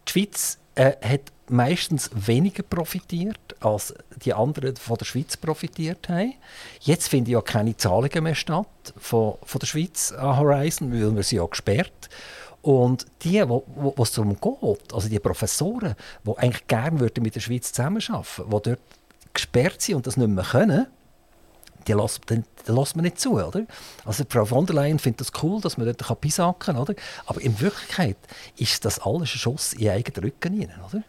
[0.06, 6.34] die Schweiz äh, hat meistens weniger profitiert, als die anderen von der Schweiz profitiert haben.
[6.80, 8.66] Jetzt finden ja keine Zahlungen mehr statt
[8.96, 12.08] von, von der Schweiz an Horizon, weil wir sie ja gesperrt
[12.62, 17.40] und die, wo, wo, es darum geht, also die Professoren, die eigentlich gerne mit der
[17.40, 18.80] Schweiz zusammenarbeiten würden, die dort
[19.32, 20.86] gesperrt sind und das nicht mehr können,
[21.86, 22.20] die lässt,
[22.66, 23.66] lässt man nicht zu, oder?
[24.04, 26.94] Also Frau von der Leyen findet das cool, dass man dort pisacken kann, oder?
[27.26, 28.16] Aber in Wirklichkeit
[28.56, 31.02] ist das alles ein Schuss in eigenen Rücken rein, oder?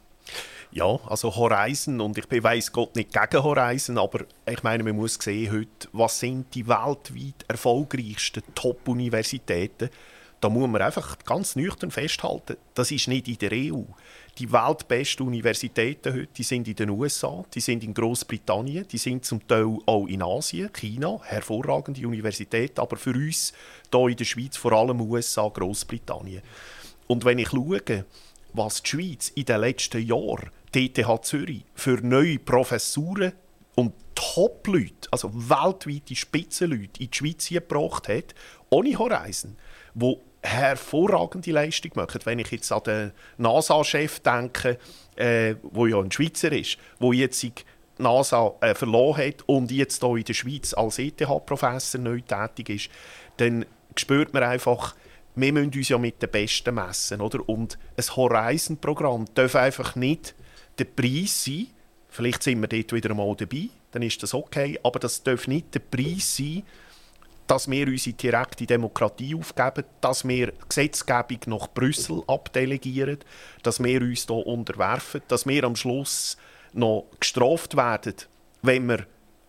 [0.71, 5.15] Ja, also Horizon, und ich weiß Gott nicht gegen Horizon, aber ich meine, man muss
[5.15, 9.89] sehen heute, was sind die weltweit erfolgreichsten Top-Universitäten
[10.39, 13.82] da muss man einfach ganz nüchtern festhalten, das ist nicht in der EU.
[14.38, 19.26] Die weltbesten Universitäten heute die sind in den USA, die sind in Großbritannien, die sind
[19.26, 23.52] zum Teil auch in Asien, China, hervorragende Universitäten, aber für uns
[23.91, 26.43] hier in der Schweiz vor allem USA, Großbritannien.
[27.08, 28.06] Und wenn ich schaue,
[28.54, 33.34] was die Schweiz in den letzten Jahren, TTH Zürich, für neue Professuren
[33.76, 38.36] und Top-Leute, also weltweite Spitzenleute in die Schweiz gebracht hat,
[38.69, 39.56] ohne Horizon,
[39.93, 42.21] wo hervorragende Leistung machen.
[42.23, 44.78] Wenn ich jetzt an den NASA-Chef denke,
[45.15, 47.54] äh, wo ja ein Schweizer ist, wo jetzt die
[47.97, 52.89] NASA äh, verloren hat und jetzt hier in der Schweiz als ETH-Professor neu tätig ist,
[53.38, 54.95] dann spürt man einfach,
[55.36, 57.21] wir müssen uns ja mit den Besten messen.
[57.21, 57.47] Oder?
[57.47, 60.36] Und ein Horizon-Programm darf einfach nicht
[60.78, 61.67] der Preis sein.
[62.10, 64.80] Vielleicht sind wir dort wieder einmal dabei, dann ist das okay.
[64.84, 66.63] Aber das darf nicht der Preis sein,
[67.47, 73.19] dass wir unsere direkte Demokratie aufgeben, dass wir Gesetzgebung nach Brüssel abdelegieren,
[73.63, 76.38] dass wir uns hier unterwerfen, dass wir am Schluss
[76.73, 78.15] noch gestraft werden,
[78.62, 79.05] wenn wir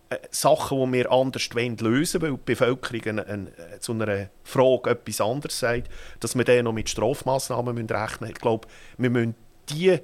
[0.09, 4.29] äh, Sachen, die wir anders lösen wollen, weil die Bevölkerung eine, eine, äh, zu einer
[4.43, 8.31] Frage etwas anderes sagt, dass wir dann noch mit Strafmaßnahmen rechnen müssen.
[8.31, 9.35] Ich glaube, wir müssen
[9.69, 10.01] diese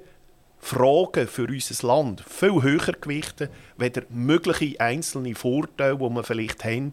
[0.58, 6.92] Fragen für unser Land viel höher gewichten, weder mögliche einzelne Vorteile, die wir vielleicht haben,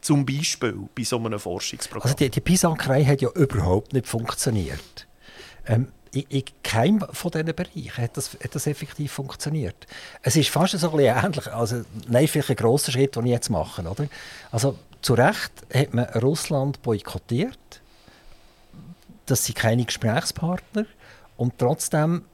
[0.00, 2.10] zum Beispiel bei so einem Forschungsprogramm.
[2.10, 5.06] Also die, die Pisackerei hat ja überhaupt nicht funktioniert.
[5.66, 9.86] Ähm, in, in keinem von diesen Bereichen hat das, hat das effektiv funktioniert.
[10.22, 13.50] Es ist fast so ein ähnlich, also nein, vielleicht ein grosser Schritt, den ich jetzt
[13.50, 13.82] mache.
[13.82, 14.08] Oder?
[14.50, 17.80] Also zu Recht hat man Russland boykottiert.
[19.26, 20.86] Das sind keine Gesprächspartner.
[21.36, 22.24] Und trotzdem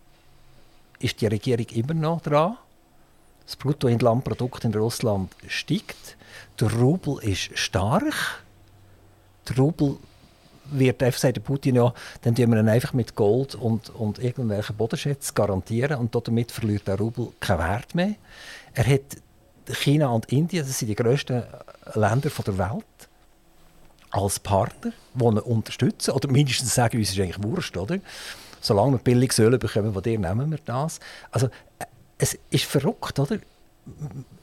[1.01, 2.57] ist die Regierung immer noch dran.
[3.45, 6.17] Das Bruttoinlandprodukt in Russland steigt.
[6.61, 8.43] Der Rubel ist stark.
[9.49, 9.97] Der Rubel
[10.71, 11.93] wird einfach sagt Putin ja,
[12.23, 16.89] dann tun wir ihn einfach mit Gold und, und irgendwelchen Bodenschätzen garantieren und damit verliert
[16.89, 18.15] der Rubel keinen Wert mehr.
[18.73, 19.19] Er hat
[19.69, 21.43] China und Indien, das sind die grössten
[21.95, 22.85] Länder der Welt,
[24.11, 27.99] als Partner, die ihn unterstützen oder mindestens sagen, uns ist eigentlich wurscht, oder?
[28.61, 31.01] Solange wir billiges Öl bekommen von dir, nehmen wir das.
[31.31, 31.49] Also
[32.17, 33.39] es ist verrückt, oder?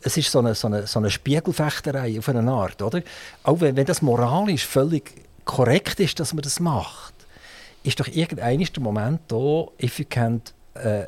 [0.02, 3.02] Es ist so eine, so eine, so eine Spiegelfechterei auf eine Art, oder?
[3.44, 7.14] Auch wenn, wenn das moralisch völlig korrekt ist, dass man das macht,
[7.84, 11.06] ist doch irgendein der Moment da, if you can't äh,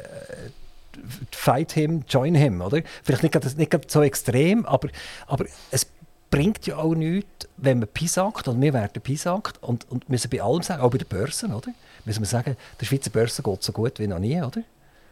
[1.32, 2.82] fight him, join him, oder?
[3.04, 4.90] Vielleicht nicht, nicht so extrem, aber,
[5.28, 5.88] aber es
[6.30, 10.42] bringt ja auch nichts, wenn man pisagt, und wir werden pisagt, und, und müssen bei
[10.42, 11.72] allem sagen, auch bei den Börsen, oder?
[12.06, 14.64] Müssen wir sagen, der Schweizer Börse geht so gut wie noch nie, oder?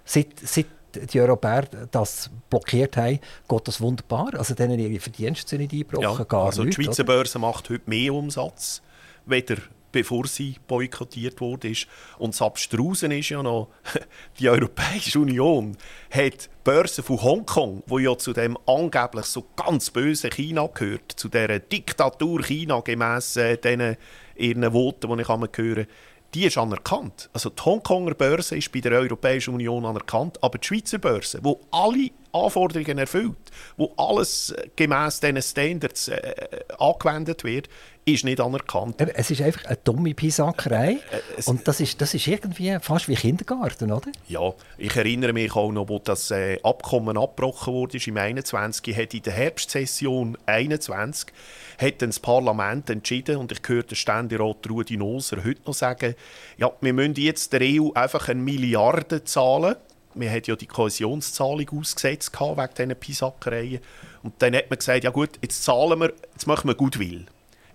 [0.04, 4.34] Seit, seit die Europäer das blockiert haben, geht das wunderbar.
[4.36, 7.14] Also denen ihre Verdienste nicht eingebrochen, ja, gar also nicht, Die Schweizer oder?
[7.14, 8.82] Börse macht heute mehr Umsatz
[9.26, 9.58] weder
[9.92, 11.74] bevor sie boykottiert wurde.
[12.18, 13.68] Und das Abstrusen ist ja noch,
[14.40, 15.78] die Europäische Union
[16.10, 21.28] hat Börsen von Hongkong, wo ja zu dem angeblich so ganz bösen China gehört, zu
[21.28, 23.98] der Diktatur China gemäss äh, diesen
[24.38, 25.88] ihren Worten, die ich hören
[26.34, 27.30] die ist anerkannt.
[27.34, 31.60] Also die Hongkonger Börse ist bei der Europäischen Union anerkannt, aber die Schweizer Börse, wo
[31.72, 36.34] alle Anforderungen erfüllt, wo alles äh, gemäß diesen Standards äh,
[36.78, 37.70] angewendet wird,
[38.06, 39.00] ist nicht anerkannt.
[39.00, 40.94] Es ist einfach eine dumme Pisackerei.
[41.12, 44.12] Äh, und das ist, das ist irgendwie fast wie Kindergarten, oder?
[44.28, 48.96] Ja, ich erinnere mich auch noch, wo das äh, Abkommen abgebrochen wurde im 21.
[48.98, 51.32] hat in der Herbstsession 21
[51.78, 56.16] hat das Parlament entschieden, und ich höre den Ständerat Rudi Noser heute noch sagen,
[56.58, 59.76] ja, wir müssen jetzt der EU einfach eine Milliarde zahlen.
[60.16, 63.80] Wir hat ja die Kohäsionszahlung ausgesetzt wegen diesen Pisackereien.
[64.24, 67.26] Und dann hat man gesagt, ja gut, jetzt zahlen wir, jetzt machen wir Gutwill.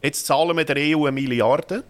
[0.03, 1.83] Jetzt zahlen wir der EU eine Milliarde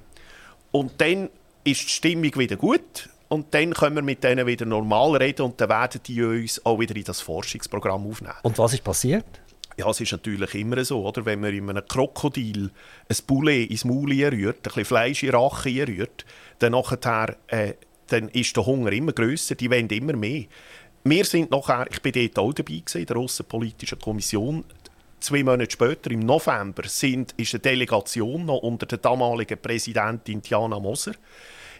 [0.72, 1.28] und dann
[1.64, 5.60] ist die Stimmung wieder gut und dann können wir mit denen wieder normal reden und
[5.60, 8.34] dann werden die uns auch wieder in das Forschungsprogramm aufnehmen.
[8.42, 9.26] Und was ist passiert?
[9.76, 11.26] Ja, es ist natürlich immer so, oder?
[11.26, 12.70] wenn man in einem Krokodil
[13.08, 16.24] ein Poulet ins Maul rührt, ein bisschen Fleisch in Rache rührt,
[16.60, 17.74] dann, nachher, äh,
[18.08, 20.44] dann ist der Hunger immer grösser, die wollen immer mehr.
[21.04, 24.64] Wir sind nachher, ich war dort auch dabei, in der Russenpolitischen Kommission,
[25.18, 30.78] Zwei Monate später, im November, sind, ist eine Delegation noch unter der damaligen Präsidentin Diana
[30.78, 31.14] Moser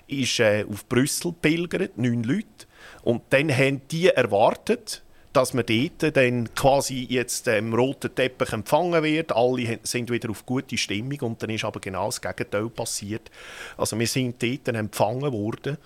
[0.09, 2.67] ist, äh, auf Brüssel pilgert, neun Leute.
[3.03, 8.53] Und dann haben die erwartet, dass man dort dann quasi jetzt im ähm, roten Teppich
[8.53, 9.33] empfangen wird.
[9.33, 13.31] Alle sind wieder auf gute Stimmung und dann ist aber genau das Gegenteil passiert.
[13.77, 15.77] Also wir sind dort empfangen worden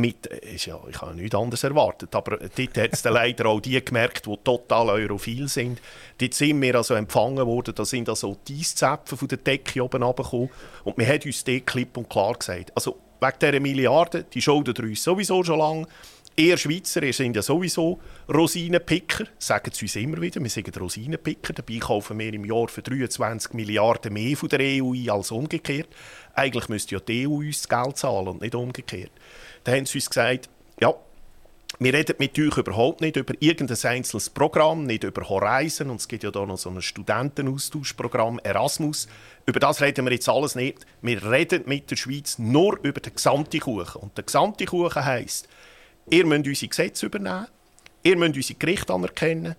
[0.00, 3.82] mit, ist ja, ich habe nichts anderes erwartet, aber dort hat es leider auch die
[3.84, 5.80] gemerkt, die total europhil sind.
[6.18, 10.02] Dort sind wir also empfangen worden, da sind also die Eiszäpfe von der Decke oben
[10.02, 10.50] runtergekommen
[10.84, 14.74] und wir haben uns dort klipp und klar gesagt, also wegen dieser Milliarden, die schulden
[14.84, 15.86] uns sowieso schon lange,
[16.36, 17.98] Ihr Schweizer ihr sind ja sowieso
[18.32, 20.40] Rosinenpicker, sagen sie uns immer wieder.
[20.40, 24.94] Wir sind Rosinenpicker, dabei kaufen wir im Jahr für 23 Milliarden mehr von der EU
[24.94, 25.88] ein als umgekehrt.
[26.32, 29.10] Eigentlich müsste ja die EU uns das Geld zahlen und nicht umgekehrt.
[29.64, 30.48] Dann haben sie uns gesagt,
[30.80, 30.94] ja,
[31.78, 36.08] wir reden mit euch überhaupt nicht über irgendein einzelnes Programm, nicht über Horizon, und es
[36.08, 39.08] gibt ja da noch so ein Studentenaustauschprogramm Erasmus.
[39.46, 40.84] Über das reden wir jetzt alles nicht.
[41.00, 44.02] Wir reden mit der Schweiz nur über den gesamten Kuchen.
[44.02, 45.48] Und der gesamte Kuchen heisst,
[46.10, 47.46] ihr müsst unsere Gesetze übernehmen,
[48.02, 49.56] ihr müsst unsere Gerichte anerkennen,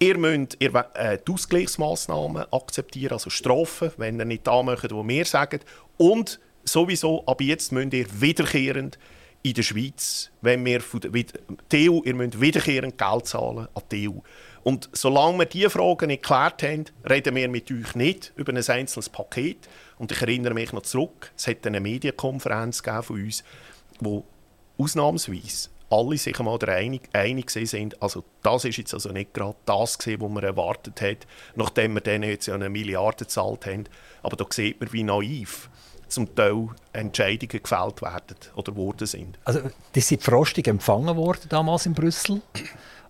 [0.00, 5.08] ihr müsst ihr, äh, die Ausgleichsmaßnahmen akzeptieren, also Strafen, wenn ihr nicht da macht, was
[5.08, 5.60] wir sagen.
[5.96, 8.98] Und sowieso, ab jetzt müsst ihr wiederkehrend
[9.44, 13.82] in der Schweiz, wenn wir von der, die EU, ihr müsst wiederkehrend Geld zahlen an
[13.92, 14.14] die EU.
[14.62, 18.56] Und solange wir diese Fragen nicht geklärt haben, reden wir mit euch nicht über ein
[18.56, 19.68] einzelnes Paket.
[19.98, 23.44] Und ich erinnere mich noch zurück, es hat eine Medienkonferenz von uns,
[24.00, 24.24] wo
[24.78, 29.98] ausnahmsweise alle sich einmal einig, einig sind, also das ist jetzt also nicht gerade das
[29.98, 33.84] gewesen, was man erwartet hat, nachdem wir denen jetzt ja eine Milliarde gezahlt haben.
[34.22, 35.68] Aber da sieht man, wie naiv
[36.14, 39.38] zum Teil Entscheidungen gefällt werden oder wurden sind.
[39.44, 39.60] Also,
[39.94, 42.40] die sind frostig empfangen worden damals in Brüssel.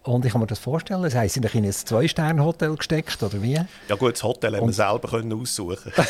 [0.05, 3.59] Und ich kann mir das vorstellen, das heisst, Sie in ein Zwei-Sterne-Hotel gesteckt, oder wie?
[3.89, 5.93] Ja gut, das Hotel haben wir selber können aussuchen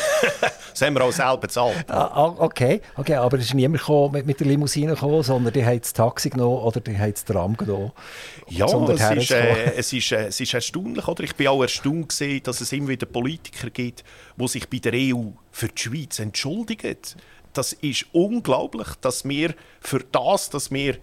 [0.71, 1.89] Das haben wir auch selber bezahlt.
[1.89, 5.65] Ah, ah, okay, okay, aber es ist niemand mit, mit der Limousine gekommen, sondern die
[5.65, 7.93] haben das Taxi genommen oder die haben das Tram genommen.
[8.49, 11.07] Ja, es ist, äh, es, ist, äh, es ist erstaunlich.
[11.07, 11.23] Oder?
[11.23, 14.03] Ich bin auch erstaunt, gewesen, dass es immer wieder Politiker gibt,
[14.35, 16.97] die sich bei der EU für die Schweiz entschuldigen.
[17.53, 20.97] Das ist unglaublich, dass wir für das, dass wir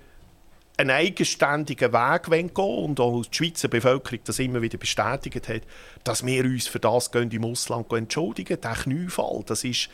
[0.76, 5.62] einen eigenständigen Weg gehen wollen und auch die Schweizer Bevölkerung das immer wieder bestätigt hat,
[6.04, 8.60] dass wir uns für das gehen, im Ausland entschuldigen.
[8.60, 9.88] Der Kniefall, das ist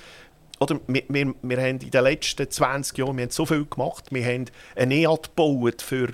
[0.60, 4.06] oder wir, wir, wir haben in den letzten 20 Jahren wir haben so viel gemacht.
[4.10, 6.08] Wir haben eine EAT gebaut für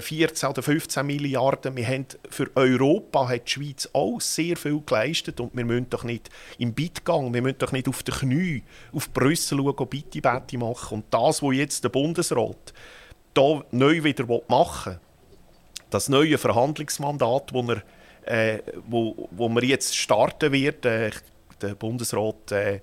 [0.00, 1.76] 14 äh, oder 15 Milliarden.
[1.76, 6.04] Wir haben für Europa hat die Schweiz auch sehr viel geleistet und wir müssen doch
[6.04, 8.62] nicht im Bittgang, wir müssen doch nicht auf den Knie
[8.92, 10.98] auf Brüssel schauen, bitte, bitte machen.
[10.98, 12.72] Und das, was jetzt der Bundesrat
[13.34, 14.98] da neu wieder machen
[15.92, 17.82] das neue Verhandlungsmandat, wo, er,
[18.24, 21.10] äh, wo, wo wir jetzt starten wird, äh,
[21.60, 22.80] der Bundesrat äh,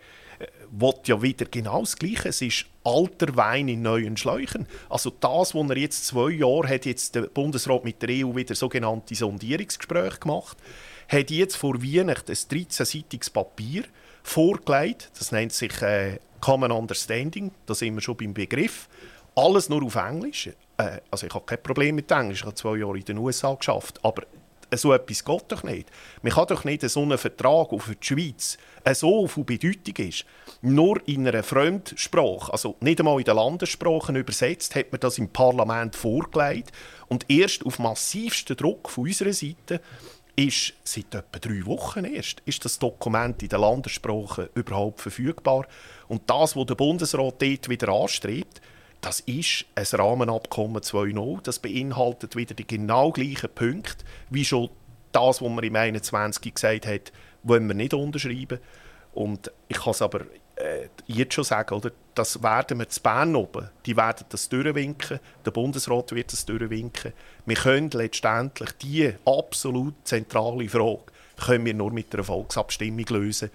[0.72, 2.30] will ja wieder genau das Gleiche.
[2.30, 4.68] Es ist alter Wein in neuen Schläuchen.
[4.88, 8.56] Also das, was er jetzt zwei Jahre hat jetzt der Bundesrat mit der EU wieder
[8.56, 10.58] sogenannte Sondierungsgespräche gemacht,
[11.10, 13.84] hat jetzt vor Weihnachten ein 13-seitiges Papier
[14.24, 15.10] vorgelegt.
[15.18, 17.52] Das nennt sich äh, Common Understanding.
[17.66, 18.88] Da sind wir schon beim Begriff.
[19.40, 20.50] Alles nur auf Englisch.
[20.78, 22.40] Äh, also ich habe kein Problem mit Englisch.
[22.40, 24.04] Ich habe zwei Jahre in den USA geschafft.
[24.04, 24.24] Aber
[24.76, 25.90] so etwas geht doch nicht.
[26.22, 28.58] Man kann doch nicht so einen Vertrag, der für die Schweiz
[28.94, 30.26] so von Bedeutung ist,
[30.62, 35.30] nur in einer Fremdsprache, also nicht einmal in den Landessprachen übersetzt, hat man das im
[35.30, 36.72] Parlament vorgelegt.
[37.08, 39.82] Und erst auf massivsten Druck von unserer Seite
[40.36, 45.68] ist seit etwa drei Wochen erst ist das Dokument in den Landessprachen überhaupt verfügbar.
[46.08, 48.62] Und das, was der Bundesrat dort wieder anstrebt,
[49.02, 51.42] das ist ein Rahmenabkommen 2.0.
[51.44, 54.70] Das beinhaltet wieder die genau gleichen Punkte wie schon
[55.12, 57.12] das, was man im 21 gesagt hat,
[57.44, 58.60] wollen wir nicht unterschreiben.
[59.14, 60.22] Und ich kann es aber
[60.56, 61.92] äh, jetzt schon sagen, oder?
[62.20, 67.14] das werden wir zu Bern oben, die werden das durchwinken, der Bundesrat wird das durchwinken.
[67.46, 71.04] Wir können letztendlich diese absolut zentrale Frage
[71.38, 73.50] können wir nur mit einer Volksabstimmung lösen.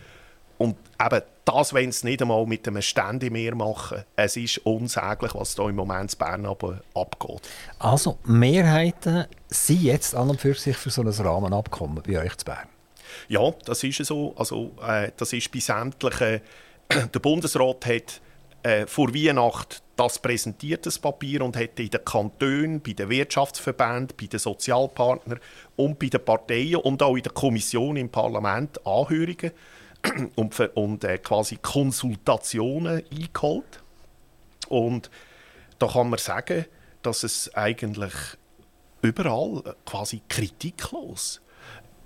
[0.58, 5.54] Und eben das, wenn es nicht einmal mit einem Ständemeer machen, es ist unsäglich, was
[5.54, 7.48] da im Moment in Bern abgeht.
[7.78, 12.44] Also, Mehrheiten sind jetzt an und für sich für so ein Rahmenabkommen bei euch zu
[12.44, 12.68] Bern?
[13.28, 14.34] Ja, das ist so.
[14.36, 16.40] Also, äh, das ist bei sämtlichen...
[17.14, 18.20] der Bundesrat hat
[18.62, 24.16] äh, vor Weihnachten das präsentiert, das Papier, und hat in den Kantonen, bei den Wirtschaftsverbänden,
[24.18, 25.38] bei den Sozialpartnern
[25.76, 29.52] und bei den Parteien und auch in der Kommission im Parlament Anhörungen
[30.34, 33.82] und, und äh, quasi Konsultationen eingeholt.
[34.68, 35.10] Und
[35.78, 36.66] da kann man sagen,
[37.02, 38.12] dass es eigentlich
[39.02, 41.40] überall äh, quasi kritiklos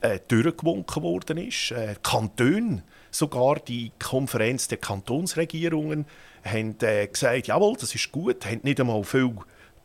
[0.00, 1.70] äh, durchgewunken worden ist.
[1.70, 6.06] Äh, Kantone, sogar die Konferenz der Kantonsregierungen,
[6.44, 9.36] haben äh, gesagt, jawohl, das ist gut, haben nicht einmal viel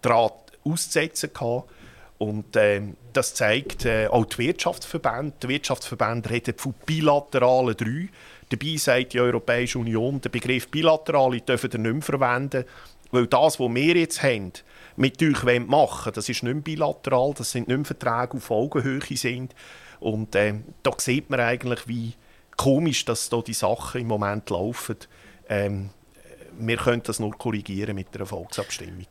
[0.01, 1.69] Draht auszusetzen gehabt.
[2.17, 5.33] Und äh, das zeigt äh, auch die Wirtschaftsverbände.
[5.43, 8.09] Die Wirtschaftsverbände reden von bilateralen drei.
[8.49, 12.65] Dabei sagt die Europäische Union, den Begriff bilaterale dürfen wir nicht mehr verwenden,
[13.11, 14.53] weil das, was wir jetzt haben,
[14.95, 18.51] mit euch machen wollen, das ist nicht mehr bilateral, das sind nicht mehr Verträge auf
[18.51, 19.55] Augenhöhe sind.
[19.99, 22.13] Und äh, da sieht man eigentlich, wie
[22.57, 24.97] komisch dass da die Sachen im Moment laufen.
[25.49, 25.89] Ähm,
[26.57, 29.07] wir können das nur korrigieren mit einer Volksabstimmung.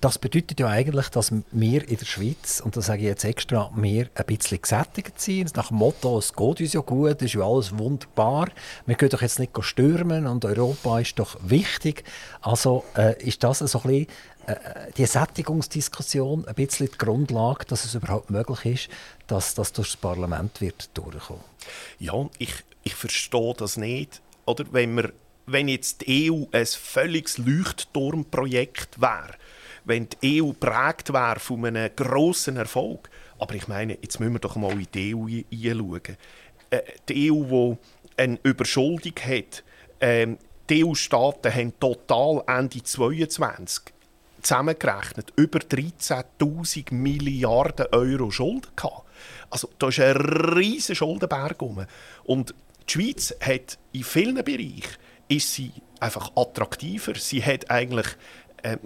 [0.00, 3.70] Das bedeutet ja eigentlich, dass wir in der Schweiz, und das sage ich jetzt extra,
[3.74, 5.56] wir ein bisschen gesättigt sind.
[5.56, 8.48] Nach dem Motto, es geht uns ja gut, es ist ja alles wunderbar.
[8.86, 12.04] Wir können doch jetzt nicht stürmen und Europa ist doch wichtig.
[12.40, 14.06] Also äh, ist das so ein bisschen
[14.46, 18.88] äh, die Sättigungsdiskussion ein bisschen die Grundlage, dass es überhaupt möglich ist,
[19.26, 21.42] dass das durch das Parlament wird durchkommen.
[21.98, 24.22] Ja, ich, ich verstehe das nicht.
[24.46, 25.12] Oder wenn, wir,
[25.46, 29.34] wenn jetzt die EU ein völliges Leuchtturmprojekt wäre,
[29.88, 33.08] wenn die EU prägt wäre von einem grossen Erfolg.
[33.38, 36.16] Aber ich meine, jetzt müssen wir doch mal in die EU hinschauen.
[36.70, 37.78] Äh, die EU, die
[38.18, 39.64] eine Überschuldung hat,
[40.00, 43.94] ähm, die EU-Staaten haben total Ende 2022
[44.42, 49.04] zusammengerechnet über 13.000 Milliarden Euro Schulden gehabt.
[49.50, 51.86] Also da ist ein riesiger Schuldenberg rum.
[52.24, 52.54] Und
[52.86, 57.14] die Schweiz hat in vielen Bereichen ist sie einfach attraktiver.
[57.14, 58.06] Sie hat eigentlich
[58.62, 58.76] äh,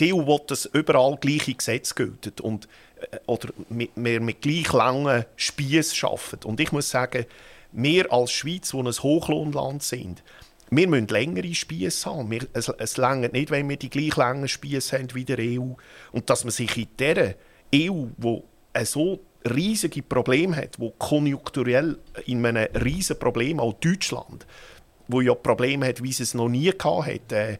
[0.00, 2.68] die EU will, dass überall gleiche Gesetze gelten und
[3.12, 6.46] äh, oder wir mit, gleich langen Spießen arbeiten.
[6.46, 7.26] Und ich muss sagen,
[7.72, 10.22] wir als Schweiz, die ein Hochlohnland sind,
[10.70, 12.30] wir müssen längere Spieße haben.
[12.30, 15.74] Wir, es, es reicht nicht, wenn wir die gleich langen Spieße haben wie der EU.
[16.12, 17.34] Und dass man sich in dieser
[17.74, 24.46] EU, die so riesige Probleme hat, wo konjunkturell in einem riesigen Problem, auch Deutschland,
[25.08, 27.58] wo ja Probleme hat, wie es es noch nie hatte, äh, äh,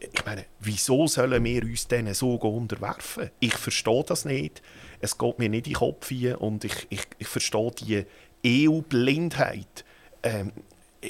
[0.00, 3.30] ich meine, wieso sollen wir uns denen so unterwerfen?
[3.40, 4.62] Ich verstehe das nicht.
[5.00, 9.84] Es geht mir nicht in den Kopf hin und ich, ich, ich verstehe die EU-Blindheit.
[10.22, 10.52] Ähm,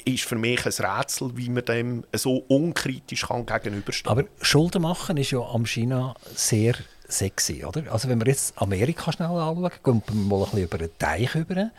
[0.05, 4.27] ist für mich ein Rätsel, wie man dem so unkritisch kann gegenüberstehen kann.
[4.27, 6.75] Aber Schulden machen ist ja am China sehr
[7.09, 7.93] sexy, oder?
[7.93, 11.35] Also wenn wir jetzt Amerika schnell anschauen, gehen wir mal ein bisschen über den Teich
[11.35, 11.71] über.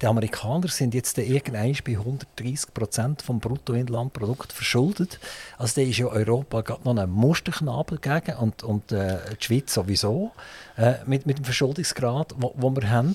[0.00, 5.18] Die Amerikaner sind jetzt irgendwann bei 130 Prozent vom Bruttoinlandprodukt verschuldet.
[5.58, 9.72] Also da ist ja Europa gerade noch ein Musterknabel gegen und, und äh, die Schweiz
[9.72, 10.32] sowieso
[10.76, 13.14] äh, mit, mit dem Verschuldungsgrad, wo wir haben.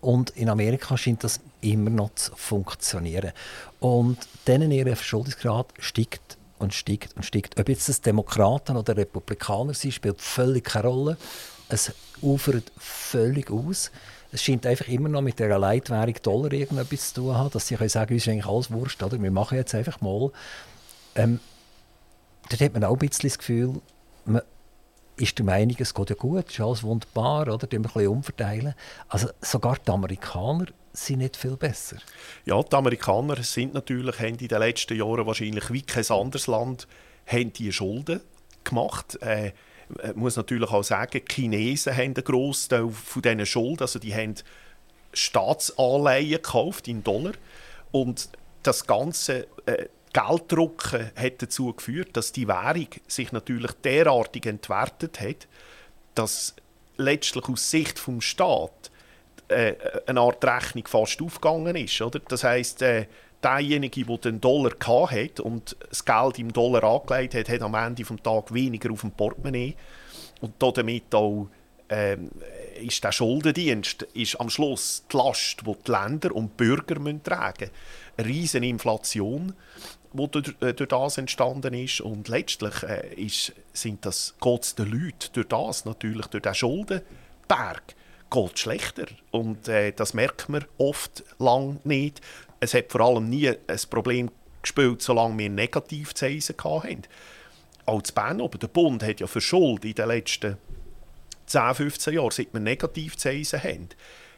[0.00, 3.32] Und in Amerika scheint das immer noch zu funktionieren.
[3.80, 6.23] Und denen ihr Verschuldungsgrad steigt
[6.64, 7.58] und steigt und steigt.
[7.60, 11.16] Ob jetzt das Demokraten oder Republikaner sind, spielt völlig keine Rolle.
[11.68, 13.90] Es ufert völlig aus.
[14.32, 17.76] Es scheint einfach immer noch mit der Leitwährung Dollar irgendetwas zu tun haben, dass sie
[17.76, 19.22] können sagen, uns ist eigentlich alles wurscht, oder?
[19.22, 20.32] wir machen jetzt einfach mal.
[21.14, 21.38] Ähm,
[22.50, 23.80] dort hat man auch ein bisschen das Gefühl,
[24.24, 24.42] man
[25.16, 27.70] ist der Meinung, es geht ja gut, es ist alles wunderbar, oder?
[27.70, 28.74] wir ein bisschen umverteilen.
[29.08, 31.96] Also sogar die Amerikaner sind nicht viel besser.
[32.44, 36.88] Ja, die Amerikaner sind natürlich, haben in den letzten Jahren wahrscheinlich wie kein anderes Land,
[37.26, 38.20] haben die Schulden
[38.64, 39.20] gemacht.
[39.22, 39.52] Äh,
[40.14, 44.34] muss natürlich auch sagen, die Chinesen haben einen Großteil von diesen Schulden, also die haben
[45.12, 47.34] Staatsanleihen gekauft in Dollar
[47.92, 48.30] und
[48.62, 55.48] das ganze äh, Gelddrucken hat dazu geführt, dass die Währung sich natürlich derartig entwertet hat,
[56.14, 56.54] dass
[56.96, 58.90] letztlich aus Sicht vom Staat
[59.48, 59.74] äh,
[60.06, 62.00] eine Art Rechnung fast aufgegangen ist.
[62.00, 62.20] Oder?
[62.20, 63.06] Das heisst, äh,
[63.42, 64.72] derjenige, der den Dollar
[65.10, 69.02] hatte und das Geld im Dollar angelegt hat, hat am Ende des Tages weniger auf
[69.02, 69.74] dem Portemonnaie.
[70.40, 71.48] Und damit auch
[71.88, 72.30] ähm,
[72.80, 77.70] ist der Schuldendienst ist am Schluss die Last, die die Länder und die Bürger tragen
[78.18, 78.26] müssen.
[78.26, 79.54] Riesige Inflation
[80.14, 80.26] wo
[80.60, 82.00] äh, durch das entstanden ist.
[82.00, 86.54] Und letztlich äh, ist, sind das, geht es den Leuten durch das natürlich, durch den
[86.54, 87.94] Schuldenberg,
[88.30, 89.06] geht schlechter.
[89.32, 92.20] Und äh, das merkt man oft lang nicht.
[92.60, 94.30] Es hat vor allem nie ein Problem
[94.62, 97.02] gespielt, solange wir Negativzinsen hatten.
[97.84, 100.56] Auch in Bern oben, der Bund hat ja verschuldet in den letzten
[101.46, 103.88] 10, 15 Jahren, seit wir Negativzinsen haben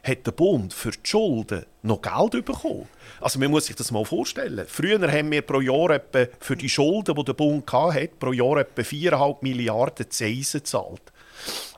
[0.03, 2.87] hat der Bund für die Schulden noch Geld bekommen.
[3.19, 4.65] Also man muss sich das mal vorstellen.
[4.67, 8.57] Früher haben wir pro Jahr etwa für die Schulden, die der Bund hatte, pro Jahr
[8.57, 11.01] etwa 4,5 Milliarden Zinsen gezahlt.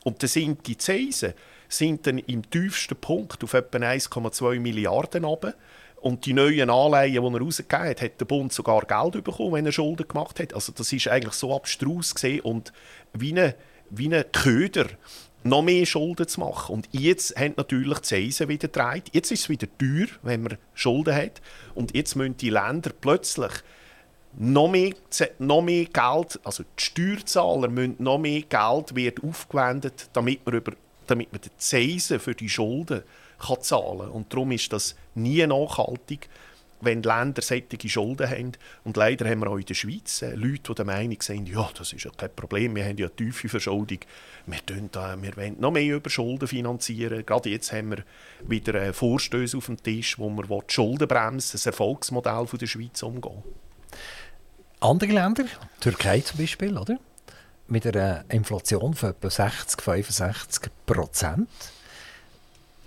[0.04, 1.34] Und dann sind die Zinsen
[1.70, 5.54] sind dann im tiefsten Punkt auf etwa 1,2 Milliarden runter.
[6.02, 9.66] Und die neuen Anleihen, die er rausgegeben hat, hat der Bund sogar Geld bekommen, wenn
[9.66, 10.54] er Schulden gemacht hat.
[10.54, 12.74] Also das ist eigentlich so abstrus gesehen und
[13.14, 13.54] wie ein,
[13.90, 14.86] wie ein Köder
[15.50, 16.74] noch mehr Schulden zu machen.
[16.74, 19.10] Und jetzt haben natürlich die Zinsen wieder gedreht.
[19.12, 21.42] Jetzt ist es wieder teuer, wenn man Schulden hat.
[21.76, 23.52] Und jetzt müssen die Länder plötzlich
[24.38, 24.94] noch mehr,
[25.40, 30.74] noch mehr Geld, also die Steuerzahler müssen noch mehr Geld wird aufgewendet, damit man, über,
[31.08, 33.02] damit man die Zinsen für die Schulden
[33.40, 34.10] kann zahlen kann.
[34.10, 36.30] Und darum ist das nie nachhaltig
[36.82, 38.52] wenn Länder solche Schulden haben.
[38.84, 41.70] Und leider haben wir auch in der Schweiz äh, Leute, die der Meinung sind, ja,
[41.78, 44.00] das ist ja kein Problem, wir haben ja eine tiefe Verschuldung,
[44.46, 47.26] wir, tun da, wir wollen noch mehr über Schulden finanzieren.
[47.26, 48.04] Gerade jetzt haben wir
[48.48, 53.02] wieder äh, Vorstöße auf dem Tisch, wo wir die Schuldenbremse, das Erfolgsmodell von der Schweiz
[53.04, 53.44] umgehen.
[54.80, 55.46] Andere Länder,
[55.82, 56.98] Türkei zum Beispiel, oder?
[57.70, 61.50] mit einer Inflation von etwa 60, 65 Prozent.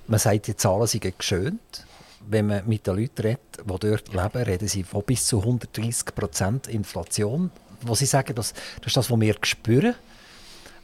[0.06, 1.86] Man sagt, die Zahlen sind geschönt.
[2.28, 6.14] Wenn man mit den Leuten redet, die dort leben, reden sie von bis zu 130
[6.14, 7.50] Prozent Inflation.
[7.82, 9.94] Wo sie sagen, das, das ist das, was wir spüren.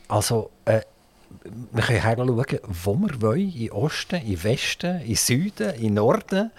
[0.09, 0.81] Also, äh,
[1.73, 6.51] wir können hinschauen, wo wir wollen, in Osten, in Westen, in Süden, in Norden,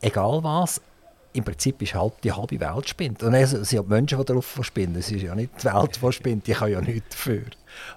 [0.00, 0.80] egal was.
[1.34, 3.22] Im Prinzip ist halt die halbe Welt spinnt.
[3.22, 4.96] Und es sind die Menschen, die darauf spinnen.
[4.96, 7.44] Es ist ja nicht die Welt, die spinnt, die kann ja nichts dafür.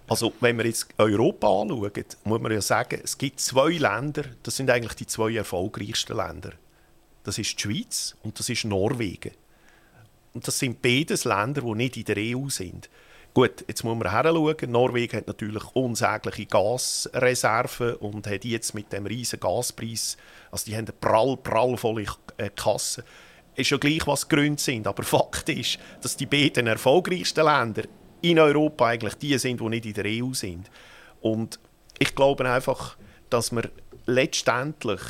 [0.07, 4.57] Also wenn wir jetzt Europa anschauen, muss man ja sagen, es gibt zwei Länder, das
[4.57, 6.51] sind eigentlich die zwei erfolgreichsten Länder.
[7.23, 9.32] Das ist die Schweiz und das ist Norwegen.
[10.34, 12.89] Und das sind beides Länder, die nicht in der EU sind.
[13.34, 14.71] Gut, jetzt muss man hinschauen.
[14.71, 20.17] Norwegen hat natürlich unsägliche Gasreserven und hat jetzt mit dem riesen Gaspreis,
[20.52, 22.06] also die haben eine prall, prallvolle
[22.38, 23.04] äh, Kasse.
[23.56, 27.84] Ist ja gleich, was die Gründe sind, aber Fakt ist, dass die beiden erfolgreichsten Länder
[28.22, 30.70] in Europa eigentlich die sind, die nicht in der EU sind.
[31.22, 31.60] Und
[31.97, 32.97] ich glaube einfach,
[33.30, 33.68] dass man
[34.06, 35.02] letztendlich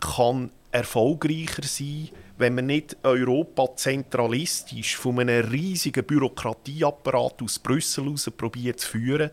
[0.00, 8.08] kann erfolgreicher sein kann, wenn man nicht Europa zentralistisch von einem riesigen Bürokratieapparat aus Brüssel
[8.08, 9.30] aus probiert zu führen,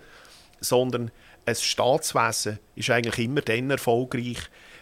[0.60, 1.10] sondern
[1.46, 4.38] ein Staatswesen ist eigentlich immer dann erfolgreich,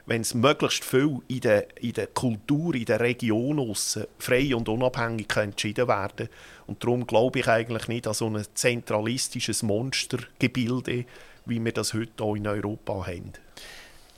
[0.10, 3.76] wenn es möglichst viel in der, in der Kultur, in der Region
[4.18, 6.30] frei und unabhängig entschieden werden
[6.66, 11.06] Und darum glaube ich eigentlich nicht an so ein zentralistisches Monstergebilde,
[11.46, 13.34] wie wir das heute hier in Europa haben.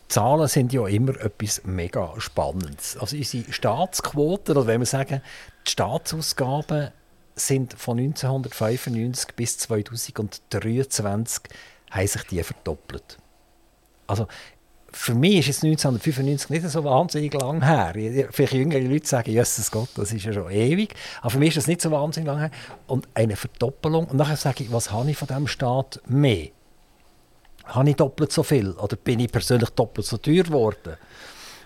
[0.07, 2.95] Zahlen sind ja immer etwas mega Spannendes.
[2.97, 5.21] Also unsere Staatsquoten, oder wenn wir sagen,
[5.67, 6.91] die Staatsausgaben
[7.35, 11.43] sind von 1995 bis 2023
[11.89, 13.17] haben sich die verdoppelt.
[14.07, 14.27] Also
[14.93, 17.93] für mich ist es 1995 nicht so wahnsinnig lang her.
[18.31, 20.93] Vielleicht jüngere Leute sagen, Jesus Gott, das ist ja schon ewig.
[21.21, 22.51] Aber für mich ist das nicht so wahnsinnig lang her.
[22.87, 24.07] Und eine Verdoppelung.
[24.07, 26.49] Und nachher sage ich, was habe ich von diesem Staat mehr?
[27.75, 28.71] habe ich doppelt so viel?
[28.71, 30.97] Oder bin ich persönlich doppelt so teuer geworden?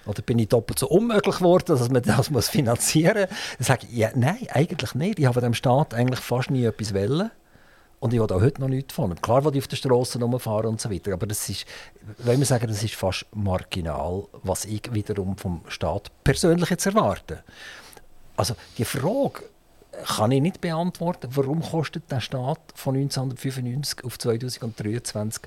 [0.06, 3.58] Oder bin ich doppelt so unmöglich geworden, dass man das finanzieren muss?
[3.58, 5.20] Dann sage ich, ja, nein, eigentlich nicht.
[5.20, 7.32] Ich habe dem Staat eigentlich fast nie etwas wollen.
[8.00, 9.16] Und ich will auch heute noch nichts von.
[9.22, 11.14] Klar, will ich auf der Straße rumfahren und so weiter.
[11.14, 11.66] Aber das ist,
[12.20, 17.44] wenn wir sagen, das ist fast marginal, was ich wiederum vom Staat persönlich jetzt erwarte.
[18.38, 19.44] Also die Frage
[20.04, 25.44] kann ich nicht beantworten, warum kostet der Staat von 1995 auf 2023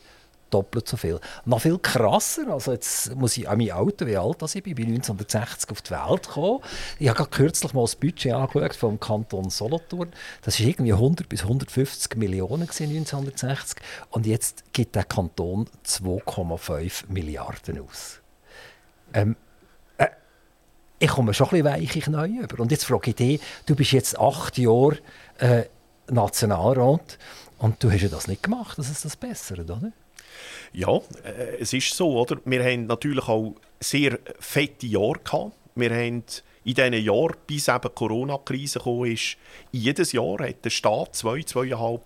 [0.50, 1.20] doppelt so viel.
[1.44, 4.72] Noch viel krasser, also jetzt muss ich an mein Auto, wie alt das ich bin,
[4.72, 6.60] ich bin 1960 auf die Welt gekommen.
[6.98, 10.12] Ich habe kürzlich mal das Budget angeschaut vom Kanton Solothurn.
[10.42, 13.78] Das war irgendwie 100 bis 150 Millionen 1960
[14.10, 18.20] und jetzt gibt der Kanton 2,5 Milliarden aus.
[19.12, 19.36] Ähm,
[19.96, 20.08] äh,
[20.98, 22.60] ich komme schon ein bisschen weiche Knie über.
[22.60, 24.98] Und jetzt frage ich dich, du bist jetzt acht Jahre
[25.38, 25.64] äh,
[26.10, 27.18] Nationalrat
[27.58, 29.92] und du hast ja das nicht gemacht, das ist das Bessere, oder?
[30.72, 32.38] Ja, äh, es ist so, oder?
[32.44, 35.52] Wir haben natürlich auch sehr fette Jahre gehabt.
[35.74, 36.24] Wir haben
[36.64, 39.36] in diesen Jahren, bis eben die Corona-Krise kam, ist,
[39.72, 42.00] jedes Jahr hat der Staat 2, 2,5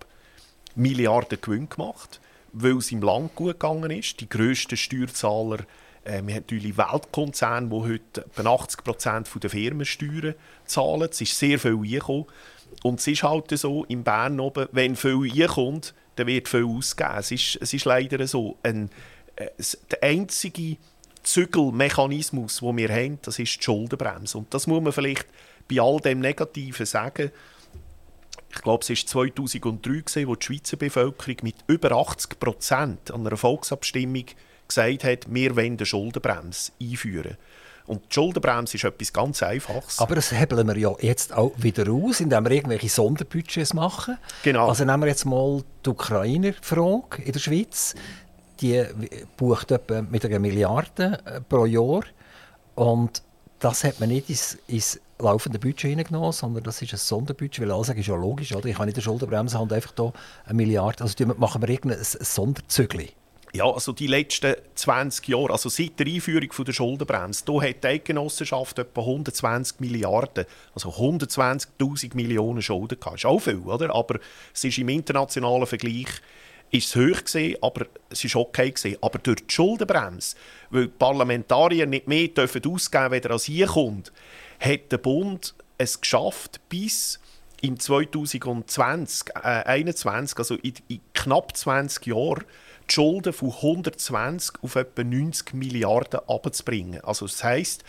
[0.75, 2.19] Milliarden Gewinn gemacht,
[2.53, 4.19] weil es im Land gut gegangen ist.
[4.21, 5.59] Die grössten Steuerzahler
[6.05, 10.35] äh, wir haben natürlich Weltkonzerne, die heute etwa 80 Prozent der Firmensteuern
[10.65, 11.07] zahlen.
[11.09, 12.25] Es ist sehr viel eingekommen.
[12.81, 17.17] Und es ist halt so, in Bern oben, wenn viel einkommt, dann wird viel ausgegeben.
[17.17, 18.57] Es ist, es ist leider so.
[18.63, 18.89] Ein,
[19.35, 19.47] äh,
[19.91, 20.77] der einzige
[21.23, 24.37] Zügelmechanismus, den wir haben, das ist die Schuldenbremse.
[24.37, 25.27] Und das muss man vielleicht
[25.69, 27.31] bei all dem Negativen sagen.
[28.53, 33.25] Ich glaube, es war 2003, gewesen, wo die Schweizer Bevölkerung mit über 80 Prozent an
[33.25, 34.25] einer Volksabstimmung
[34.67, 37.37] gesagt hat, wir wollen eine Schuldenbremse einführen.
[37.85, 39.99] Und die Schuldenbremse ist etwas ganz Einfaches.
[39.99, 44.17] Aber das hebeln wir ja jetzt auch wieder aus, indem wir irgendwelche Sonderbudgets machen.
[44.43, 44.69] Genau.
[44.69, 47.95] Also nehmen wir jetzt mal die Ukrainer-Frage in der Schweiz.
[48.61, 48.83] Die
[49.35, 52.03] bucht etwa mit einer Milliarde äh, pro Jahr.
[52.75, 53.21] Und
[53.59, 57.71] das hat man nicht ins, ins laufende Budget hineingenommen, sondern das ist ein Sonderbudget, weil
[57.71, 58.65] alle sagen, ist ja logisch, oder?
[58.65, 60.13] ich kann nicht der Schuldenbremse haben einfach hier
[60.45, 63.09] eine Milliarde, also machen wir irgendein Sonderzügel.
[63.55, 67.87] Ja, also die letzten 20 Jahre, also seit der Einführung der Schuldenbremse, da hat die
[67.87, 73.17] Eidgenossenschaft etwa 120 Milliarden, also 120'000 Millionen Schulden gehabt.
[73.17, 73.93] Ist auch viel, oder?
[73.93, 74.19] Aber
[74.51, 76.07] es ist im internationalen Vergleich
[76.71, 78.97] ist hoch gewesen, aber es ist okay gewesen.
[79.01, 80.35] Aber durch die Schuldenbremse,
[80.71, 84.11] weil die Parlamentarier nicht mehr dürfen ausgeben dürfen, als hier kommt,
[84.59, 87.19] hat der Bund es geschafft, bis
[87.61, 92.43] im 2020, äh, 21, also in, in knapp 20 Jahren,
[92.93, 97.01] Schulden von 120 auf etwa 90 Milliarden abzubringen.
[97.01, 97.83] Also das heisst,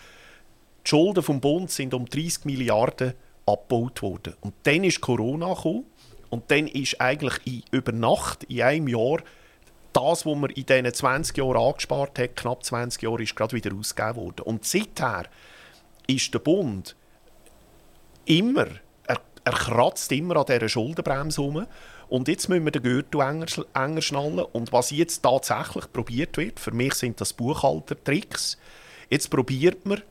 [0.83, 3.13] die Schulden vom Bund sind um 30 Milliarden
[3.45, 4.33] abgebaut worden.
[4.41, 5.85] Und dann ist Corona gekommen
[6.31, 9.19] Und dann ist eigentlich in, über Nacht, in einem Jahr,
[9.93, 13.75] das, was man in diesen 20 Jahren angespart hat, knapp 20 Jahre, ist gerade wieder
[13.75, 14.41] ausgegeben worden.
[14.41, 15.25] Und seither
[16.07, 16.95] ist der Bund
[18.25, 18.67] immer,
[19.05, 21.67] er, er kratzt immer an dieser Schuldenbremse herum.
[22.07, 24.39] Und jetzt müssen wir den Gürtel enger, enger schnallen.
[24.39, 28.57] Und was jetzt tatsächlich probiert wird, für mich sind das Buchhaltertricks.
[29.09, 30.01] Jetzt probiert man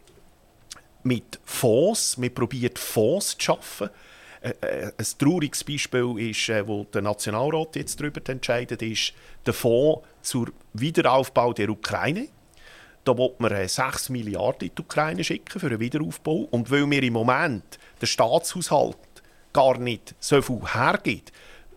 [1.02, 3.90] mit Fonds, man probiert Fonds zu schaffen.
[4.40, 9.14] Äh, äh, ein trauriges Beispiel ist, äh, wo der Nationalrat jetzt darüber entscheidet, ist
[9.46, 12.28] der Fonds zur Wiederaufbau der Ukraine.
[13.04, 16.48] Da will man 6 Milliarden in die Ukraine schicken für einen Wiederaufbau.
[16.50, 18.96] Und weil wir im Moment der Staatshaushalt
[19.52, 21.32] gar nicht so viel hergibt,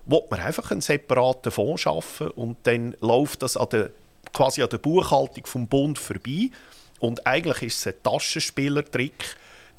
[0.07, 3.91] will man einfach einen separaten Fonds schaffen und dann läuft das an der,
[4.33, 6.49] quasi an der Buchhaltung vom Bund vorbei.
[6.99, 9.35] Und eigentlich ist es ein Taschenspielertrick,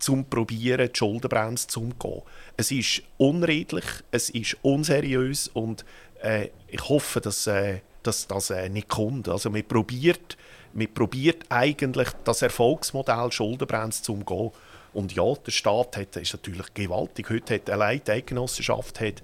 [0.09, 2.22] um probieren, die Schuldenbremse zu umgehen.
[2.57, 5.85] Es ist unredlich, es ist unseriös und
[6.22, 9.29] äh, ich hoffe, dass, äh, dass das äh, nicht kommt.
[9.29, 10.37] Also man probiert,
[10.72, 14.53] man probiert eigentlich das Erfolgsmodell Schuldenbremse zu umgehen.
[14.93, 17.29] Und ja, der Staat hat, ist natürlich gewaltig.
[17.31, 19.22] Heute hat allein die Eidgenossenschaft hat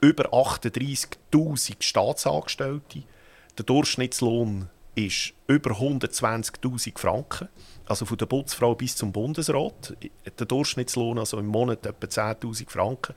[0.00, 3.02] über 38'000 Staatsangestellte.
[3.56, 7.48] Der Durchschnittslohn ist über 120'000 Franken.
[7.86, 9.96] Also von der Putzfrau bis zum Bundesrat.
[10.38, 13.14] Der Durchschnittslohn also im Monat etwa 10'000 Franken.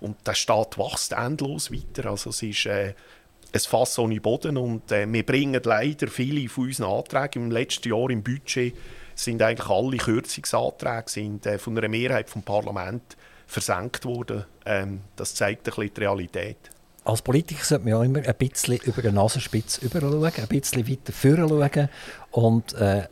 [0.00, 2.10] Und der Staat wächst endlos weiter.
[2.10, 2.94] Also es ist äh,
[3.52, 4.56] ein Fass ohne Boden.
[4.56, 8.74] Und äh, wir bringen leider viele von unseren Anträgen im letzten Jahr im Budget
[9.16, 13.16] sind eigentlich alle Kürzungsanträge sind, äh, von einer Mehrheit vom Parlament
[13.46, 14.44] versenkt worden.
[14.66, 16.70] Ähm, das zeigt ein bisschen die Realität.
[17.04, 21.12] Als Politiker sollte man ja immer ein bisschen über den Nasenspitze schauen, ein bisschen weiter
[21.12, 21.88] vorne schauen.
[22.30, 23.06] Und äh,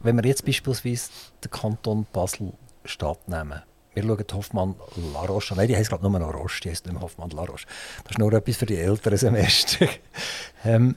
[0.00, 1.10] wenn wir jetzt beispielsweise
[1.44, 3.62] den Kanton Basel-Stadt nehmen,
[3.94, 4.74] wir schauen Hoffmann
[5.12, 5.54] La Roche.
[5.54, 7.66] Nein, die heißt glaube nur noch Roche, die heißt nicht mehr Hoffmann La Roche.
[8.02, 9.88] Das ist nur etwas für die älteren Semester.
[10.64, 10.96] ähm,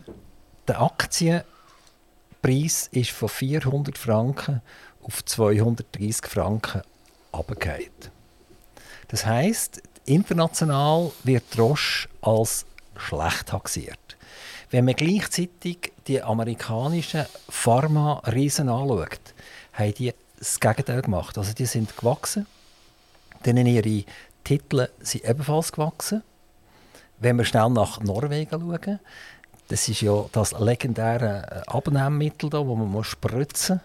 [0.67, 4.61] der Aktienpreis ist von 400 Franken
[5.03, 6.81] auf 230 Franken
[7.31, 8.16] runtergefallen.
[9.09, 14.17] Das heisst, international wird Roche als schlecht taxiert.
[14.69, 19.33] Wenn man gleichzeitig die amerikanischen Pharma-Riesen anschaut,
[19.73, 21.37] haben die das Gegenteil gemacht.
[21.37, 22.47] Also die sind gewachsen,
[23.45, 24.03] denen ihre
[24.43, 26.23] Titel sind ebenfalls gewachsen.
[27.19, 28.99] Wenn wir schnell nach Norwegen schauen,
[29.69, 33.81] das ist ja das legendäre Abnehmmittel, da, wo man spritzen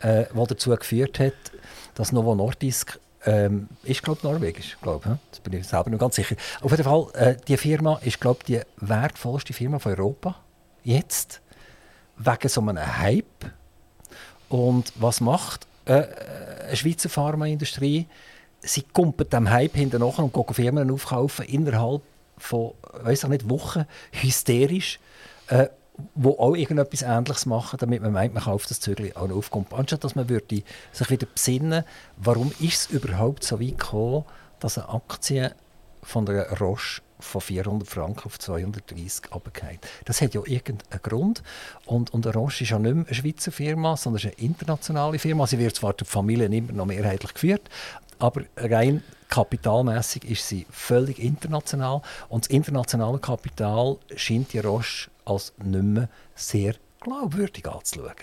[0.00, 1.34] muss, äh, das dazu geführt hat,
[1.94, 6.36] dass Novo Nordisk ähm, ist glaube norwegisch, glaube Das bin ich selber noch ganz sicher.
[6.62, 10.36] Auf jeden Fall, äh, die Firma ist glaube die wertvollste Firma von Europa
[10.84, 11.40] jetzt
[12.16, 13.50] wegen so einem Hype.
[14.48, 16.04] Und was macht äh,
[16.66, 18.06] eine Schweizer Pharmaindustrie?
[18.60, 22.02] Sie kumpelt dem Hype hinterher und gehen Firmen aufkaufen innerhalb
[22.38, 25.00] von, weiß ich nicht, Wochen hysterisch.
[25.48, 25.68] Äh,
[26.14, 29.72] wo auch irgendetwas Ähnliches machen, damit man meint, man kauft das Zügel auch noch aufkommt.
[29.72, 31.84] Anstatt dass man würde sich wieder besinnen,
[32.16, 34.24] warum ist es überhaupt so weit gekommen,
[34.60, 35.54] dass eine Aktie
[36.02, 39.80] von der Roche von 400 Franken auf 230 runtergeht.
[40.04, 41.42] Das hat ja irgendeinen Grund.
[41.86, 45.46] Und, und Roche ist ja nicht mehr eine Schweizer Firma, sondern eine internationale Firma.
[45.46, 47.62] Sie wird zwar durch Familie immer noch mehrheitlich geführt,
[48.18, 52.02] aber rein kapitalmäßig ist sie völlig international.
[52.28, 58.14] Und das internationale Kapital scheint die Roche als nicht mehr sehr glaubwürdig anzuschauen.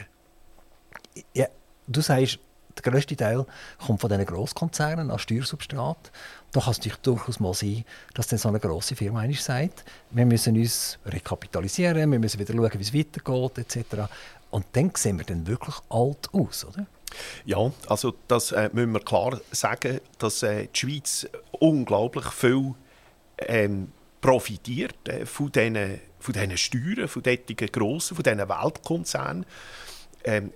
[1.34, 1.48] Ja,
[1.88, 2.40] du sagst,
[2.76, 3.46] der grösste Teil
[3.86, 6.12] kommt von diesen Grosskonzernen als Steuersubstrat.
[6.52, 7.86] Da kann es durchaus mal sein,
[8.16, 12.54] dass dann so eine grosse Firma eigentlich sagt, wir müssen uns rekapitalisieren, wir müssen wieder
[12.54, 14.12] schauen, wie es weitergeht, etc.
[14.50, 16.86] Und dann sehen wir dann wirklich alt aus, oder?
[17.46, 22.74] Ja, also das äh, müssen wir klar sagen, dass äh, die Schweiz unglaublich viel
[23.38, 23.92] ähm,
[24.24, 29.46] profitiert äh, von diesen von diesen Steuern, von diesen grossen, von diesen Weltkonzernen.
[30.24, 30.52] Ähm,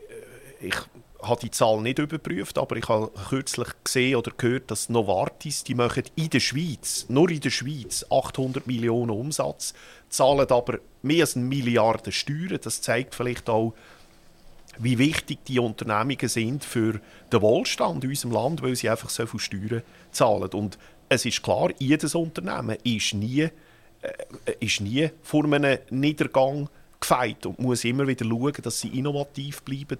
[0.62, 0.76] ich
[1.22, 5.76] habe die Zahl nicht überprüft, aber ich habe kürzlich gesehen oder gehört, dass Novartis, die
[5.76, 9.74] machen in der Schweiz, nur in der Schweiz, 800 Millionen Umsatz,
[10.10, 12.60] zahlen aber mehr als eine Milliarde Steuern.
[12.62, 13.74] Das zeigt vielleicht auch,
[14.80, 17.02] wie wichtig die Unternehmungen sind für
[17.34, 20.50] den Wohlstand in unserem Land, weil sie einfach so viel Steuern zahlen.
[20.54, 20.78] Und
[21.10, 23.50] es ist klar, jedes Unternehmen ist nie
[24.02, 29.62] äh, ist nie vor einem Niedergang gefeit und muss immer wieder schauen, dass sie innovativ
[29.64, 30.00] bleiben.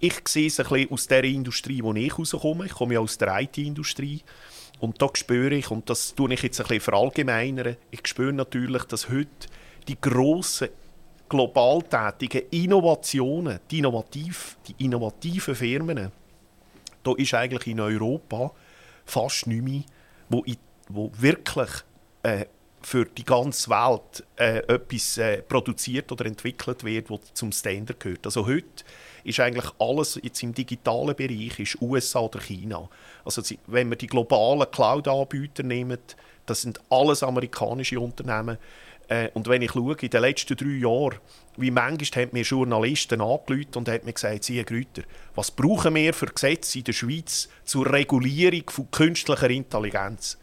[0.00, 2.66] Ich sehe es ein bisschen aus der Industrie, wo ich rauskomme.
[2.66, 4.20] Ich komme ja aus der IT-Industrie.
[4.80, 8.82] Und da spüre ich, und das tue ich jetzt ein bisschen verallgemeinern, ich spüre natürlich,
[8.84, 9.28] dass heute
[9.86, 10.70] die grossen,
[11.28, 16.10] global tätigen Innovationen, die, innovativ, die innovativen Firmen,
[17.04, 18.50] da ist eigentlich in Europa
[19.06, 19.82] fast nichts mehr,
[20.32, 20.44] wo,
[20.88, 21.70] wo wirklich
[22.22, 22.46] äh,
[22.84, 28.26] für die ganze Welt äh, etwas äh, produziert oder entwickelt wird, was zum Standard gehört.
[28.26, 28.84] Also heute
[29.24, 32.88] ist eigentlich alles jetzt im digitalen Bereich ist USA oder China.
[33.24, 35.98] Also wenn wir die globalen Cloud-Anbieter nehmen,
[36.46, 38.58] das sind alles amerikanische Unternehmen.
[39.08, 41.18] Äh, und wenn ich schaue, in den letzten drei Jahren,
[41.56, 45.02] wie manchmal haben mir Journalisten angerufen und haben mir gesagt, Sie, Grüter,
[45.34, 50.38] was brauchen wir für Gesetze in der Schweiz zur Regulierung von künstlicher Intelligenz?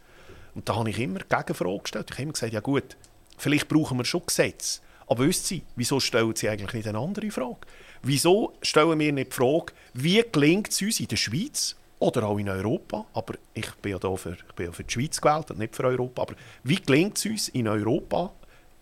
[0.54, 2.06] Und da habe ich immer die Gegenfrage gestellt.
[2.10, 2.96] Ich habe immer gesagt, ja gut,
[3.38, 4.80] vielleicht brauchen wir schon Gesetze.
[5.06, 7.58] Aber wissen Sie, wieso stellen Sie eigentlich nicht eine andere Frage?
[8.02, 12.38] Wieso stellen wir nicht die Frage, wie gelingt es uns in der Schweiz oder auch
[12.38, 15.50] in Europa, aber ich bin ja, da für, ich bin ja für die Schweiz gewählt
[15.50, 16.34] und nicht für Europa, aber
[16.64, 18.32] wie gelingt es uns in Europa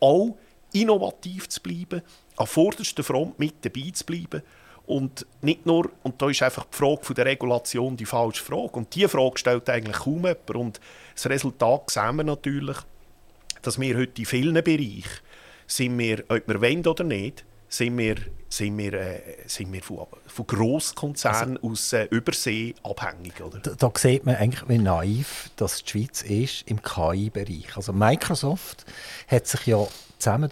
[0.01, 0.37] auch
[0.73, 2.03] innovativ zu bleiben,
[2.37, 4.43] an vorderster Front mit dabei zu bleiben
[4.89, 8.73] und nicht nur, und da ist einfach die Frage der Regulation die falsche Frage.
[8.73, 10.51] Und diese Frage stellt eigentlich kaum jemand.
[10.51, 10.81] Und
[11.15, 12.79] das Resultat sehen wir natürlich,
[13.61, 15.21] dass wir heute in vielen Bereichen,
[15.67, 18.17] sind wir, ob wir wollen oder nicht, sind wir,
[18.49, 23.41] sind wir, äh, sind wir von, von Grosskonzernen also, aus äh, Übersee abhängig.
[23.43, 23.59] Oder?
[23.61, 27.77] Da, da, sieht man eigentlich, wie naiv das die Schweiz ist im KI-Bereich.
[27.77, 28.85] Also Microsoft
[29.29, 29.87] hat sich ja
[30.19, 30.51] zusammen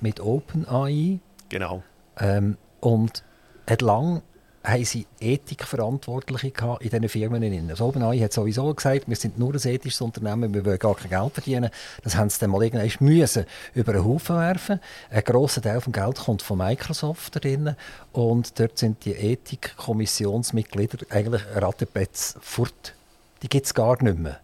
[0.00, 1.18] mit OpenAI
[1.48, 1.82] genau.
[2.18, 3.24] Ähm, und
[3.68, 4.22] hat lange
[4.66, 7.68] haben sie Ethikverantwortliche in diesen Firmen.
[7.68, 11.10] Das OpenAI hat sowieso gesagt, wir sind nur ein ethisches Unternehmen, wir wollen gar kein
[11.10, 11.70] Geld verdienen.
[12.02, 14.80] Das haben sie dann mal irgendwann müssen über den Haufen werfen.
[15.10, 17.76] Ein grosser Teil des Geld kommt von Microsoft drin
[18.12, 22.94] und dort sind die Ethikkommissionsmitglieder eigentlich ratepetz fort.
[23.42, 24.40] Die gibt es gar nicht mehr.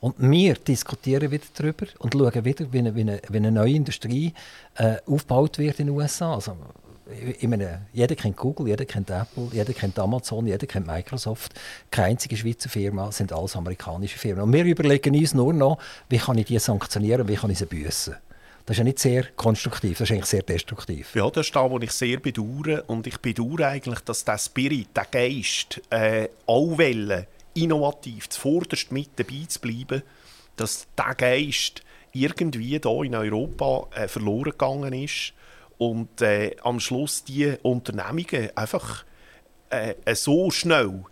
[0.00, 3.74] Und wir diskutieren wieder darüber und schauen wieder, wie eine, wie eine, wie eine neue
[3.74, 4.32] Industrie
[4.76, 6.34] äh, aufgebaut wird in den USA.
[6.34, 6.56] Also,
[7.38, 11.52] ich meine, jeder kennt Google, jeder kennt Apple, jeder kennt Amazon, jeder kennt Microsoft.
[11.90, 14.44] Keine einzige Schweizer Firma sind alles amerikanische Firmen.
[14.44, 15.78] Und wir überlegen uns nur noch,
[16.08, 18.16] wie kann ich die sanktionieren, wie kann ich sie büßen.
[18.66, 21.14] Das ist ja nicht sehr konstruktiv, das ist eigentlich sehr destruktiv.
[21.14, 22.82] Ja, das ist das, was ich sehr bedauere.
[22.86, 29.10] Und ich bedauere eigentlich, dass der Spirit, der Geist, äh, auch wollen, innovativ, zuvorderst mit
[29.16, 30.02] dabei zu bleiben,
[30.56, 31.82] dass dieser Geist
[32.12, 35.34] irgendwie hier in Europa äh, verloren gegangen ist
[35.78, 39.04] und äh, am Schluss die Unternehmungen einfach
[39.70, 41.04] äh, so schnell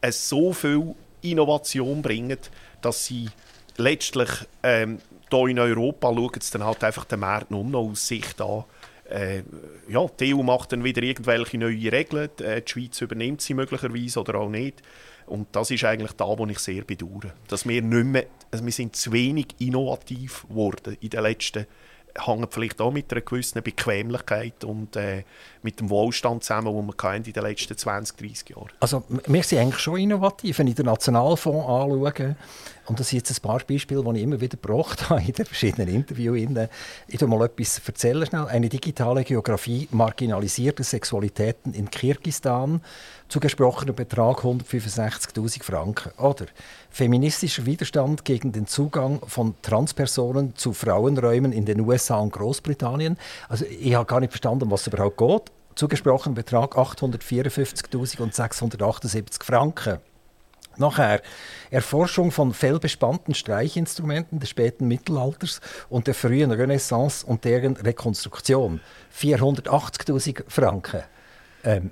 [0.00, 2.38] äh, so viel Innovation bringen,
[2.80, 3.28] dass sie
[3.76, 4.28] letztlich
[4.62, 4.98] ähm,
[5.30, 8.64] hier in Europa schauen dann halt einfach den Markt nur noch aus Sicht an.
[9.08, 9.42] Äh,
[9.88, 14.20] ja, die EU macht dann wieder irgendwelche neue Regeln, äh, die Schweiz übernimmt sie möglicherweise
[14.20, 14.82] oder auch nicht.
[15.26, 17.32] Und das ist eigentlich da, wo ich sehr bedauere.
[17.48, 21.91] Dass wir nicht mehr, also wir sind zu wenig innovativ geworden in den letzten Jahren
[22.18, 25.24] hängt vielleicht auch mit einer gewissen Bequemlichkeit und äh,
[25.62, 29.58] mit dem Wohlstand zusammen, den wir in den letzten 20, 30 Jahren Also wir sind
[29.58, 32.36] eigentlich schon innovativ, wenn ich den Nationalfonds anschaue.
[32.86, 35.46] Und das sind jetzt ein paar Beispiele, die ich immer wieder gebracht habe in den
[35.46, 36.68] verschiedenen Interviews.
[37.06, 38.46] Ich will mal etwas erzählen schnell.
[38.46, 42.80] Eine digitale Geografie marginalisierter Sexualitäten in Kirgisistan
[43.28, 46.12] zugesprochener Betrag 165.000 Franken.
[46.18, 46.46] Oder
[46.90, 53.16] feministischer Widerstand gegen den Zugang von Transpersonen zu Frauenräumen in den USA und Großbritannien.
[53.48, 55.51] Also ich habe gar nicht verstanden, was überhaupt geht.
[55.74, 60.00] Zugesprochener Betrag 854.678 Franken.
[60.78, 61.20] Nachher
[61.70, 65.60] Erforschung von fellbespannten Streichinstrumenten des späten Mittelalters
[65.90, 68.80] und der frühen Renaissance und deren Rekonstruktion.
[69.14, 71.02] 480.000 Franken.
[71.64, 71.90] Ähm,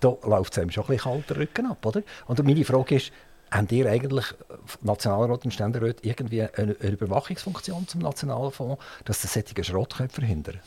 [0.00, 2.02] da läuft es einem schon ein bisschen kalter Rücken ab, oder?
[2.26, 3.12] Und meine Frage ist,
[3.50, 4.26] haben ihr eigentlich
[4.82, 10.60] Nationalrat und Ständerat irgendwie eine, Überwachungsfunktion zum Nationalfonds, dass das solche Schrott verhindern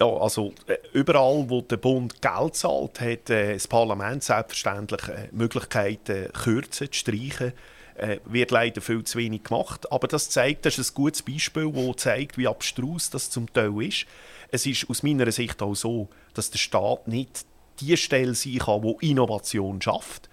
[0.00, 5.28] ja, also äh, überall, wo der Bund Geld zahlt, hat äh, das Parlament selbstverständlich äh,
[5.32, 7.52] Möglichkeiten, kürzen, zu streichen.
[7.96, 9.90] Äh, wird leider viel zu wenig gemacht.
[9.92, 13.80] Aber das zeigt, das ist ein gutes Beispiel, das zeigt, wie abstrus das zum Teil
[13.82, 14.06] ist.
[14.50, 17.46] Es ist aus meiner Sicht auch so, dass der Staat nicht
[17.78, 20.28] die Stelle sein kann, die Innovation schafft.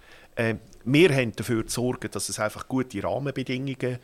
[0.84, 3.98] Wir haben dafür zu sorgen, dass es einfach gute Rahmenbedingungen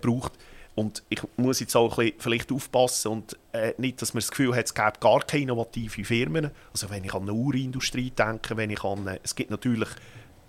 [0.00, 0.32] braucht.
[0.74, 4.30] Und ich muss jetzt auch ein bisschen vielleicht aufpassen und äh, nicht, dass man das
[4.30, 6.50] Gefühl hat, es gäbe gar keine innovative Firmen.
[6.72, 9.88] Also wenn ich an eine Uhrenindustrie denke, wenn ich an, äh, es gibt natürlich,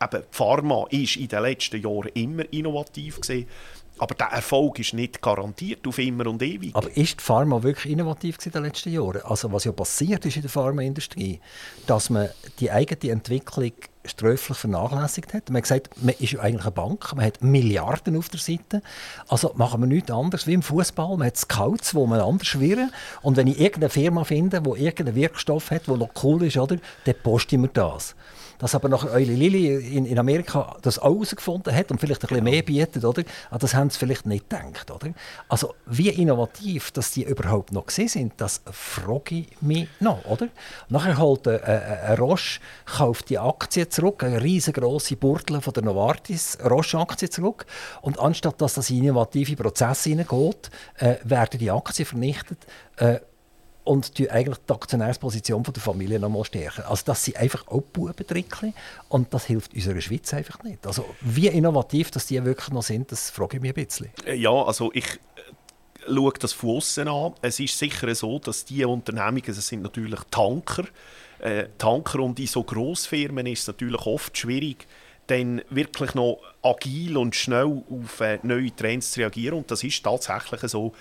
[0.02, 3.48] eben Pharma ist in den letzten Jahren immer innovativ gewesen.
[3.98, 6.76] Aber der Erfolg ist nicht garantiert auf immer und ewig.
[6.76, 9.22] Aber ist die Pharma wirklich innovativ in den letzten Jahren?
[9.24, 11.40] Also was ja passiert ist in der Pharmaindustrie,
[11.86, 13.74] dass man die eigene Entwicklung
[14.06, 15.50] sträflich vernachlässigt hat.
[15.50, 18.82] Man hat gesagt, man ist ja eigentlich eine Bank, man hat Milliarden auf der Seite.
[19.28, 21.18] Also machen wir nichts anderes wie im Fußball.
[21.18, 22.92] Man hat Scouts, wo man anders schwirren.
[23.22, 26.78] Und wenn ich irgendeine Firma finde, die irgendeinen Wirkstoff hat, der noch cool ist, oder,
[27.06, 28.16] dann poste ich mir das
[28.64, 32.30] dass aber noch Eule Lilly in, in Amerika das auch herausgefunden hat und vielleicht ein
[32.30, 33.24] bisschen mehr bietet, oder?
[33.60, 35.10] Das haben sie vielleicht nicht gedacht, oder?
[35.50, 40.48] Also wie innovativ, dass die überhaupt noch gesehen sind, das frage ich mich noch, oder?
[40.88, 46.58] Nachher holt ein, ein Roche, kauft die Aktie zurück, eine riesengroße Burtel von der Novartis
[46.64, 47.66] Roche-Aktie zurück
[48.02, 52.66] und anstatt dass das in innovative Prozesse hineingeht, äh, werden die Aktien vernichtet.
[52.98, 53.20] Äh,
[53.84, 56.84] und die eigentlich die Aktionärsposition der Familie noch mal stärken.
[56.84, 58.74] Also das sind einfach auch Bubentrickchen
[59.10, 60.86] und das hilft unserer Schweiz einfach nicht.
[60.88, 64.10] Also wie innovativ dass die wirklich noch sind, das frage ich mich ein bisschen.
[64.26, 67.34] Äh, ja, also ich äh, schaue das von außen an.
[67.42, 70.86] Es ist sicher so, dass diese Unternehmungen, das sind natürlich Tanker,
[71.44, 74.88] äh, Tanker und in so Grossfirmen ist es natürlich oft schwierig,
[75.28, 79.58] dann wirklich noch agil und schnell auf äh, neue Trends zu reagieren.
[79.58, 80.94] Und das ist tatsächlich so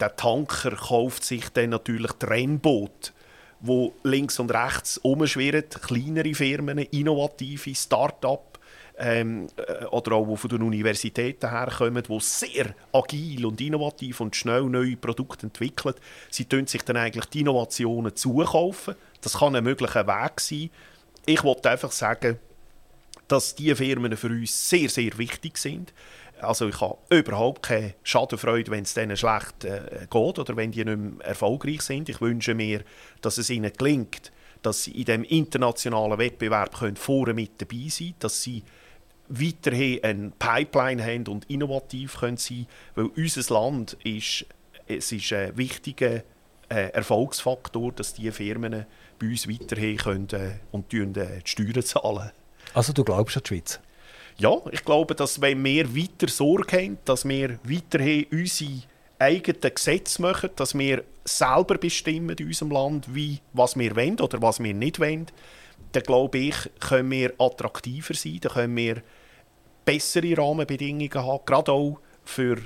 [0.00, 3.12] der Tanker kauft sich dann natürlich Trennboot,
[3.60, 8.58] wo links und rechts umschwirren, kleinere Firmen, innovative Start-up
[8.98, 14.36] ähm, äh, oder auch die von den Universitäten herkommen, die sehr agil und innovativ und
[14.36, 15.94] schnell neue Produkte entwickeln.
[16.30, 18.94] Sie tun sich dann eigentlich die Innovationen zukaufen.
[19.20, 20.70] Das kann ein möglicher Weg sein.
[21.26, 22.38] Ich wollte einfach sagen,
[23.26, 25.92] dass diese Firmen für uns sehr, sehr wichtig sind.
[26.40, 30.84] Also ich habe überhaupt keine Schadenfreude, wenn es denen schlecht äh, geht oder wenn die
[30.84, 32.08] nicht mehr erfolgreich sind.
[32.08, 32.82] Ich wünsche mir,
[33.20, 38.08] dass es ihnen gelingt, dass sie in dem internationalen Wettbewerb können vorne mit dabei sein
[38.08, 38.62] können, dass sie
[39.28, 44.46] weiterhin eine Pipeline haben und innovativ können sein weil unser Land ist,
[44.86, 46.22] es ist ein wichtiger
[46.70, 48.86] äh, Erfolgsfaktor, dass diese Firmen
[49.18, 52.30] bei uns weiterhin können, äh, und äh, die Steuern zahlen.
[52.74, 53.80] Also du glaubst an die Schweiz?
[54.38, 58.82] ja, ich glaube, dass wenn wir weiter Sorge haben, dass wir weiterhin unsere
[59.18, 64.40] eigenen Gesetze machen, dass wir selber bestimmen in unserem Land, wie, was wir wollen oder
[64.40, 65.26] was wir nicht wollen,
[65.92, 69.02] dann glaube ich, können wir attraktiver sein, dann können wir
[69.84, 72.58] bessere Rahmenbedingungen haben, gerade auch für,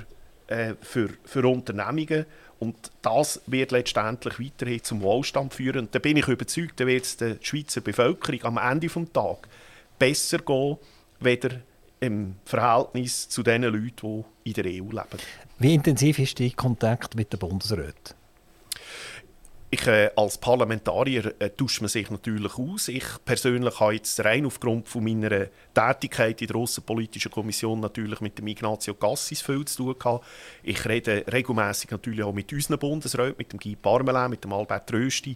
[0.47, 2.25] äh, für, für Unternehmungen.
[2.63, 5.79] Und das wird letztendlich weiterhin zum Wohlstand führen.
[5.79, 9.41] Und da bin ich überzeugt, da wird es der Schweizer Bevölkerung am Ende des Tages
[9.99, 10.77] besser gehen,
[11.19, 11.59] weder
[11.99, 15.19] im Verhältnis zu den Leuten, die in der EU leben.
[15.59, 18.15] Wie intensiv ist dein Kontakt mit den Bundesräten?
[19.73, 22.89] Ich, äh, als Parlamentarier äh, tauscht man sich natürlich aus.
[22.89, 28.37] Ich persönlich habe jetzt rein aufgrund von meiner Tätigkeit in der Außenpolitischen Kommission natürlich mit
[28.37, 30.25] dem Ignazio Gassis viel zu tun gehabt.
[30.61, 34.93] Ich rede regelmäßig natürlich auch mit unseren Bundesräten, mit dem Guy Parmelin, mit dem Albert
[34.93, 35.35] Rösti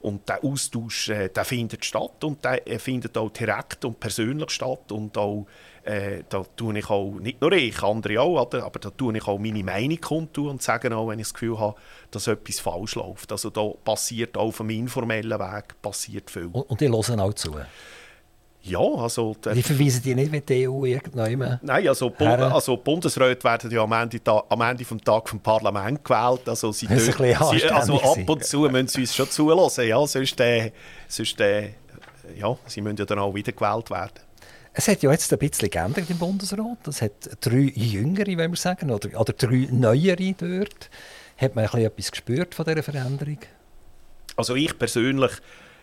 [0.00, 4.50] und der Austausch äh, der findet statt und der äh, findet auch direkt und persönlich
[4.50, 4.92] statt.
[4.92, 5.46] Und auch,
[5.88, 8.64] äh, da tue ich auch, nicht nur ich, andere auch, oder?
[8.64, 11.58] aber da tue ich auch meine Meinung kundtun und sage auch, wenn ich das Gefühl
[11.58, 11.76] habe,
[12.10, 13.32] dass etwas falsch läuft.
[13.32, 16.50] Also da passiert auch auf dem informellen Weg passiert viel.
[16.52, 17.56] Und, und die hören auch zu?
[18.60, 19.34] Ja, also...
[19.50, 21.58] Wie verweisen die nicht mit der EU irgendwann?
[21.62, 26.04] Nein, also, Bu also Bundesräte werden ja am Ende, am Ende des Tages vom Parlament
[26.04, 26.46] gewählt.
[26.46, 29.86] Also, sie, dort, sie also ab und zu müssen sie uns schon zulassen.
[29.88, 30.72] Ja, sonst, äh,
[31.06, 31.70] sonst äh,
[32.36, 34.27] ja, sie müssen ja dann auch wieder gewählt werden.
[34.78, 36.86] Es hat ja jetzt ein bisschen geändert im Bundesrat.
[36.86, 40.88] Es hat drei Jüngere, wenn wir sagen, oder, oder drei Neuere dort.
[41.36, 43.40] Hat man etwas gespürt von dieser Veränderung?
[44.36, 45.32] Also ich persönlich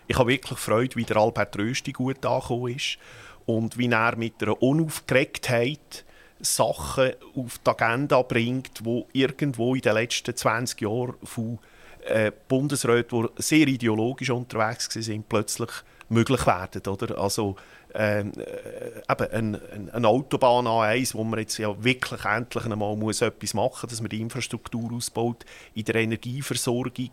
[0.07, 2.97] ich habe wirklich Freude, wie der Albert Rösti gut angekommen ist
[3.45, 6.05] und wie er mit einer Unaufgeregtheit
[6.39, 11.59] Sachen auf die Agenda bringt, die irgendwo in den letzten 20 Jahren von
[12.05, 15.71] äh, Bundesräten, die sehr ideologisch unterwegs waren, plötzlich
[16.07, 16.81] möglich werden.
[16.87, 17.17] Oder?
[17.17, 17.57] Also,
[17.95, 23.21] äh, eben ein, ein, eine Autobahn A1, wo man jetzt ja wirklich endlich einmal muss
[23.21, 27.11] etwas machen muss, dass man die Infrastruktur ausbaut, in der Energieversorgung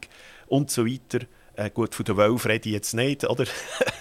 [0.48, 1.26] und so weiter.
[1.54, 3.44] Äh, gut, von der Wölfe rede ich jetzt nicht, oder?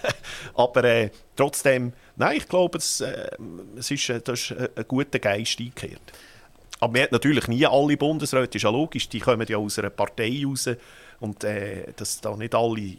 [0.54, 3.28] Aber äh, trotzdem, nein, ich glaube, es, äh,
[3.76, 6.00] es ist, äh, ist ein guter Geist eingekehrt.
[6.80, 9.90] Aber man hat natürlich nie alle Bundesräte, ist ja logisch, die kommen ja aus einer
[9.90, 10.68] Partei raus.
[11.22, 12.96] Und äh, dass da nicht alle äh,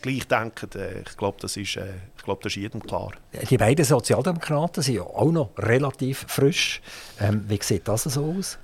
[0.00, 1.92] gleich denken, äh, ich glaube, das, ist, äh,
[2.24, 3.12] glaub, das ist jedem klar.
[3.50, 6.80] Die beiden Sozialdemokraten sind ja auch noch relativ frisch.
[7.20, 8.58] Ähm, wie sieht das so aus?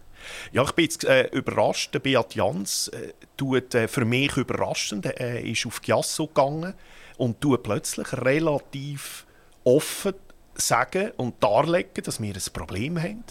[0.51, 1.93] Ja, ich bin jetzt äh, überrascht.
[1.93, 5.05] Der Beat Jans äh, tut äh, für mich überraschend.
[5.05, 6.73] Er ist auf Giasso gegangen
[7.19, 9.27] und tut plötzlich relativ
[9.63, 10.15] offen
[10.55, 13.25] sagen und darlegen, dass wir ein Problem haben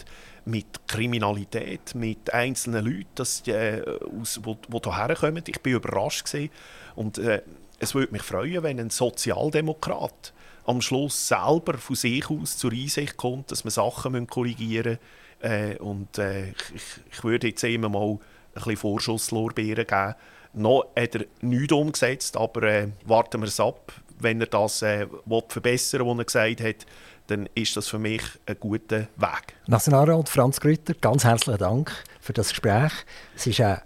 [0.46, 3.82] mit Kriminalität, mit einzelnen Leuten, dass die, äh,
[4.20, 5.42] aus, wo, wo hierher kommen.
[5.46, 6.50] Ich bin überrascht gewesen.
[6.94, 7.42] und äh,
[7.78, 10.32] es würde mich freuen, wenn ein Sozialdemokrat
[10.64, 14.98] am Schluss selber von sich aus zur Einsicht kommt, dass man Sachen korrigieren
[15.42, 15.52] müssen.
[15.52, 16.82] Äh, und äh, ich,
[17.12, 18.18] ich, würde jetzt immer mal ein
[18.54, 20.14] bisschen Vorschusslorbeeren geben.
[20.54, 23.92] Noch hat er nichts umgesetzt, aber äh, warten wir es ab.
[24.18, 25.06] Wenn er das äh,
[25.48, 26.86] verbessern will, was er gesagt hat,
[27.26, 29.56] dann ist das für mich ein guter Weg.
[29.66, 32.92] Nationalrat Franz Grütter, ganz herzlichen Dank für das Gespräch.
[33.34, 33.82] Es ist eine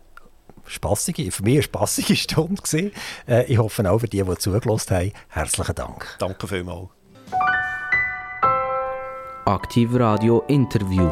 [0.66, 2.92] spassige, für mich eine spassige Stunde gewesen.
[3.26, 5.12] Äh, ich hoffe auch für die, die zugelassen haben.
[5.28, 6.16] Herzlichen Dank.
[6.18, 6.88] Danke vielmals.
[9.46, 11.10] Aktiv Radio Interview.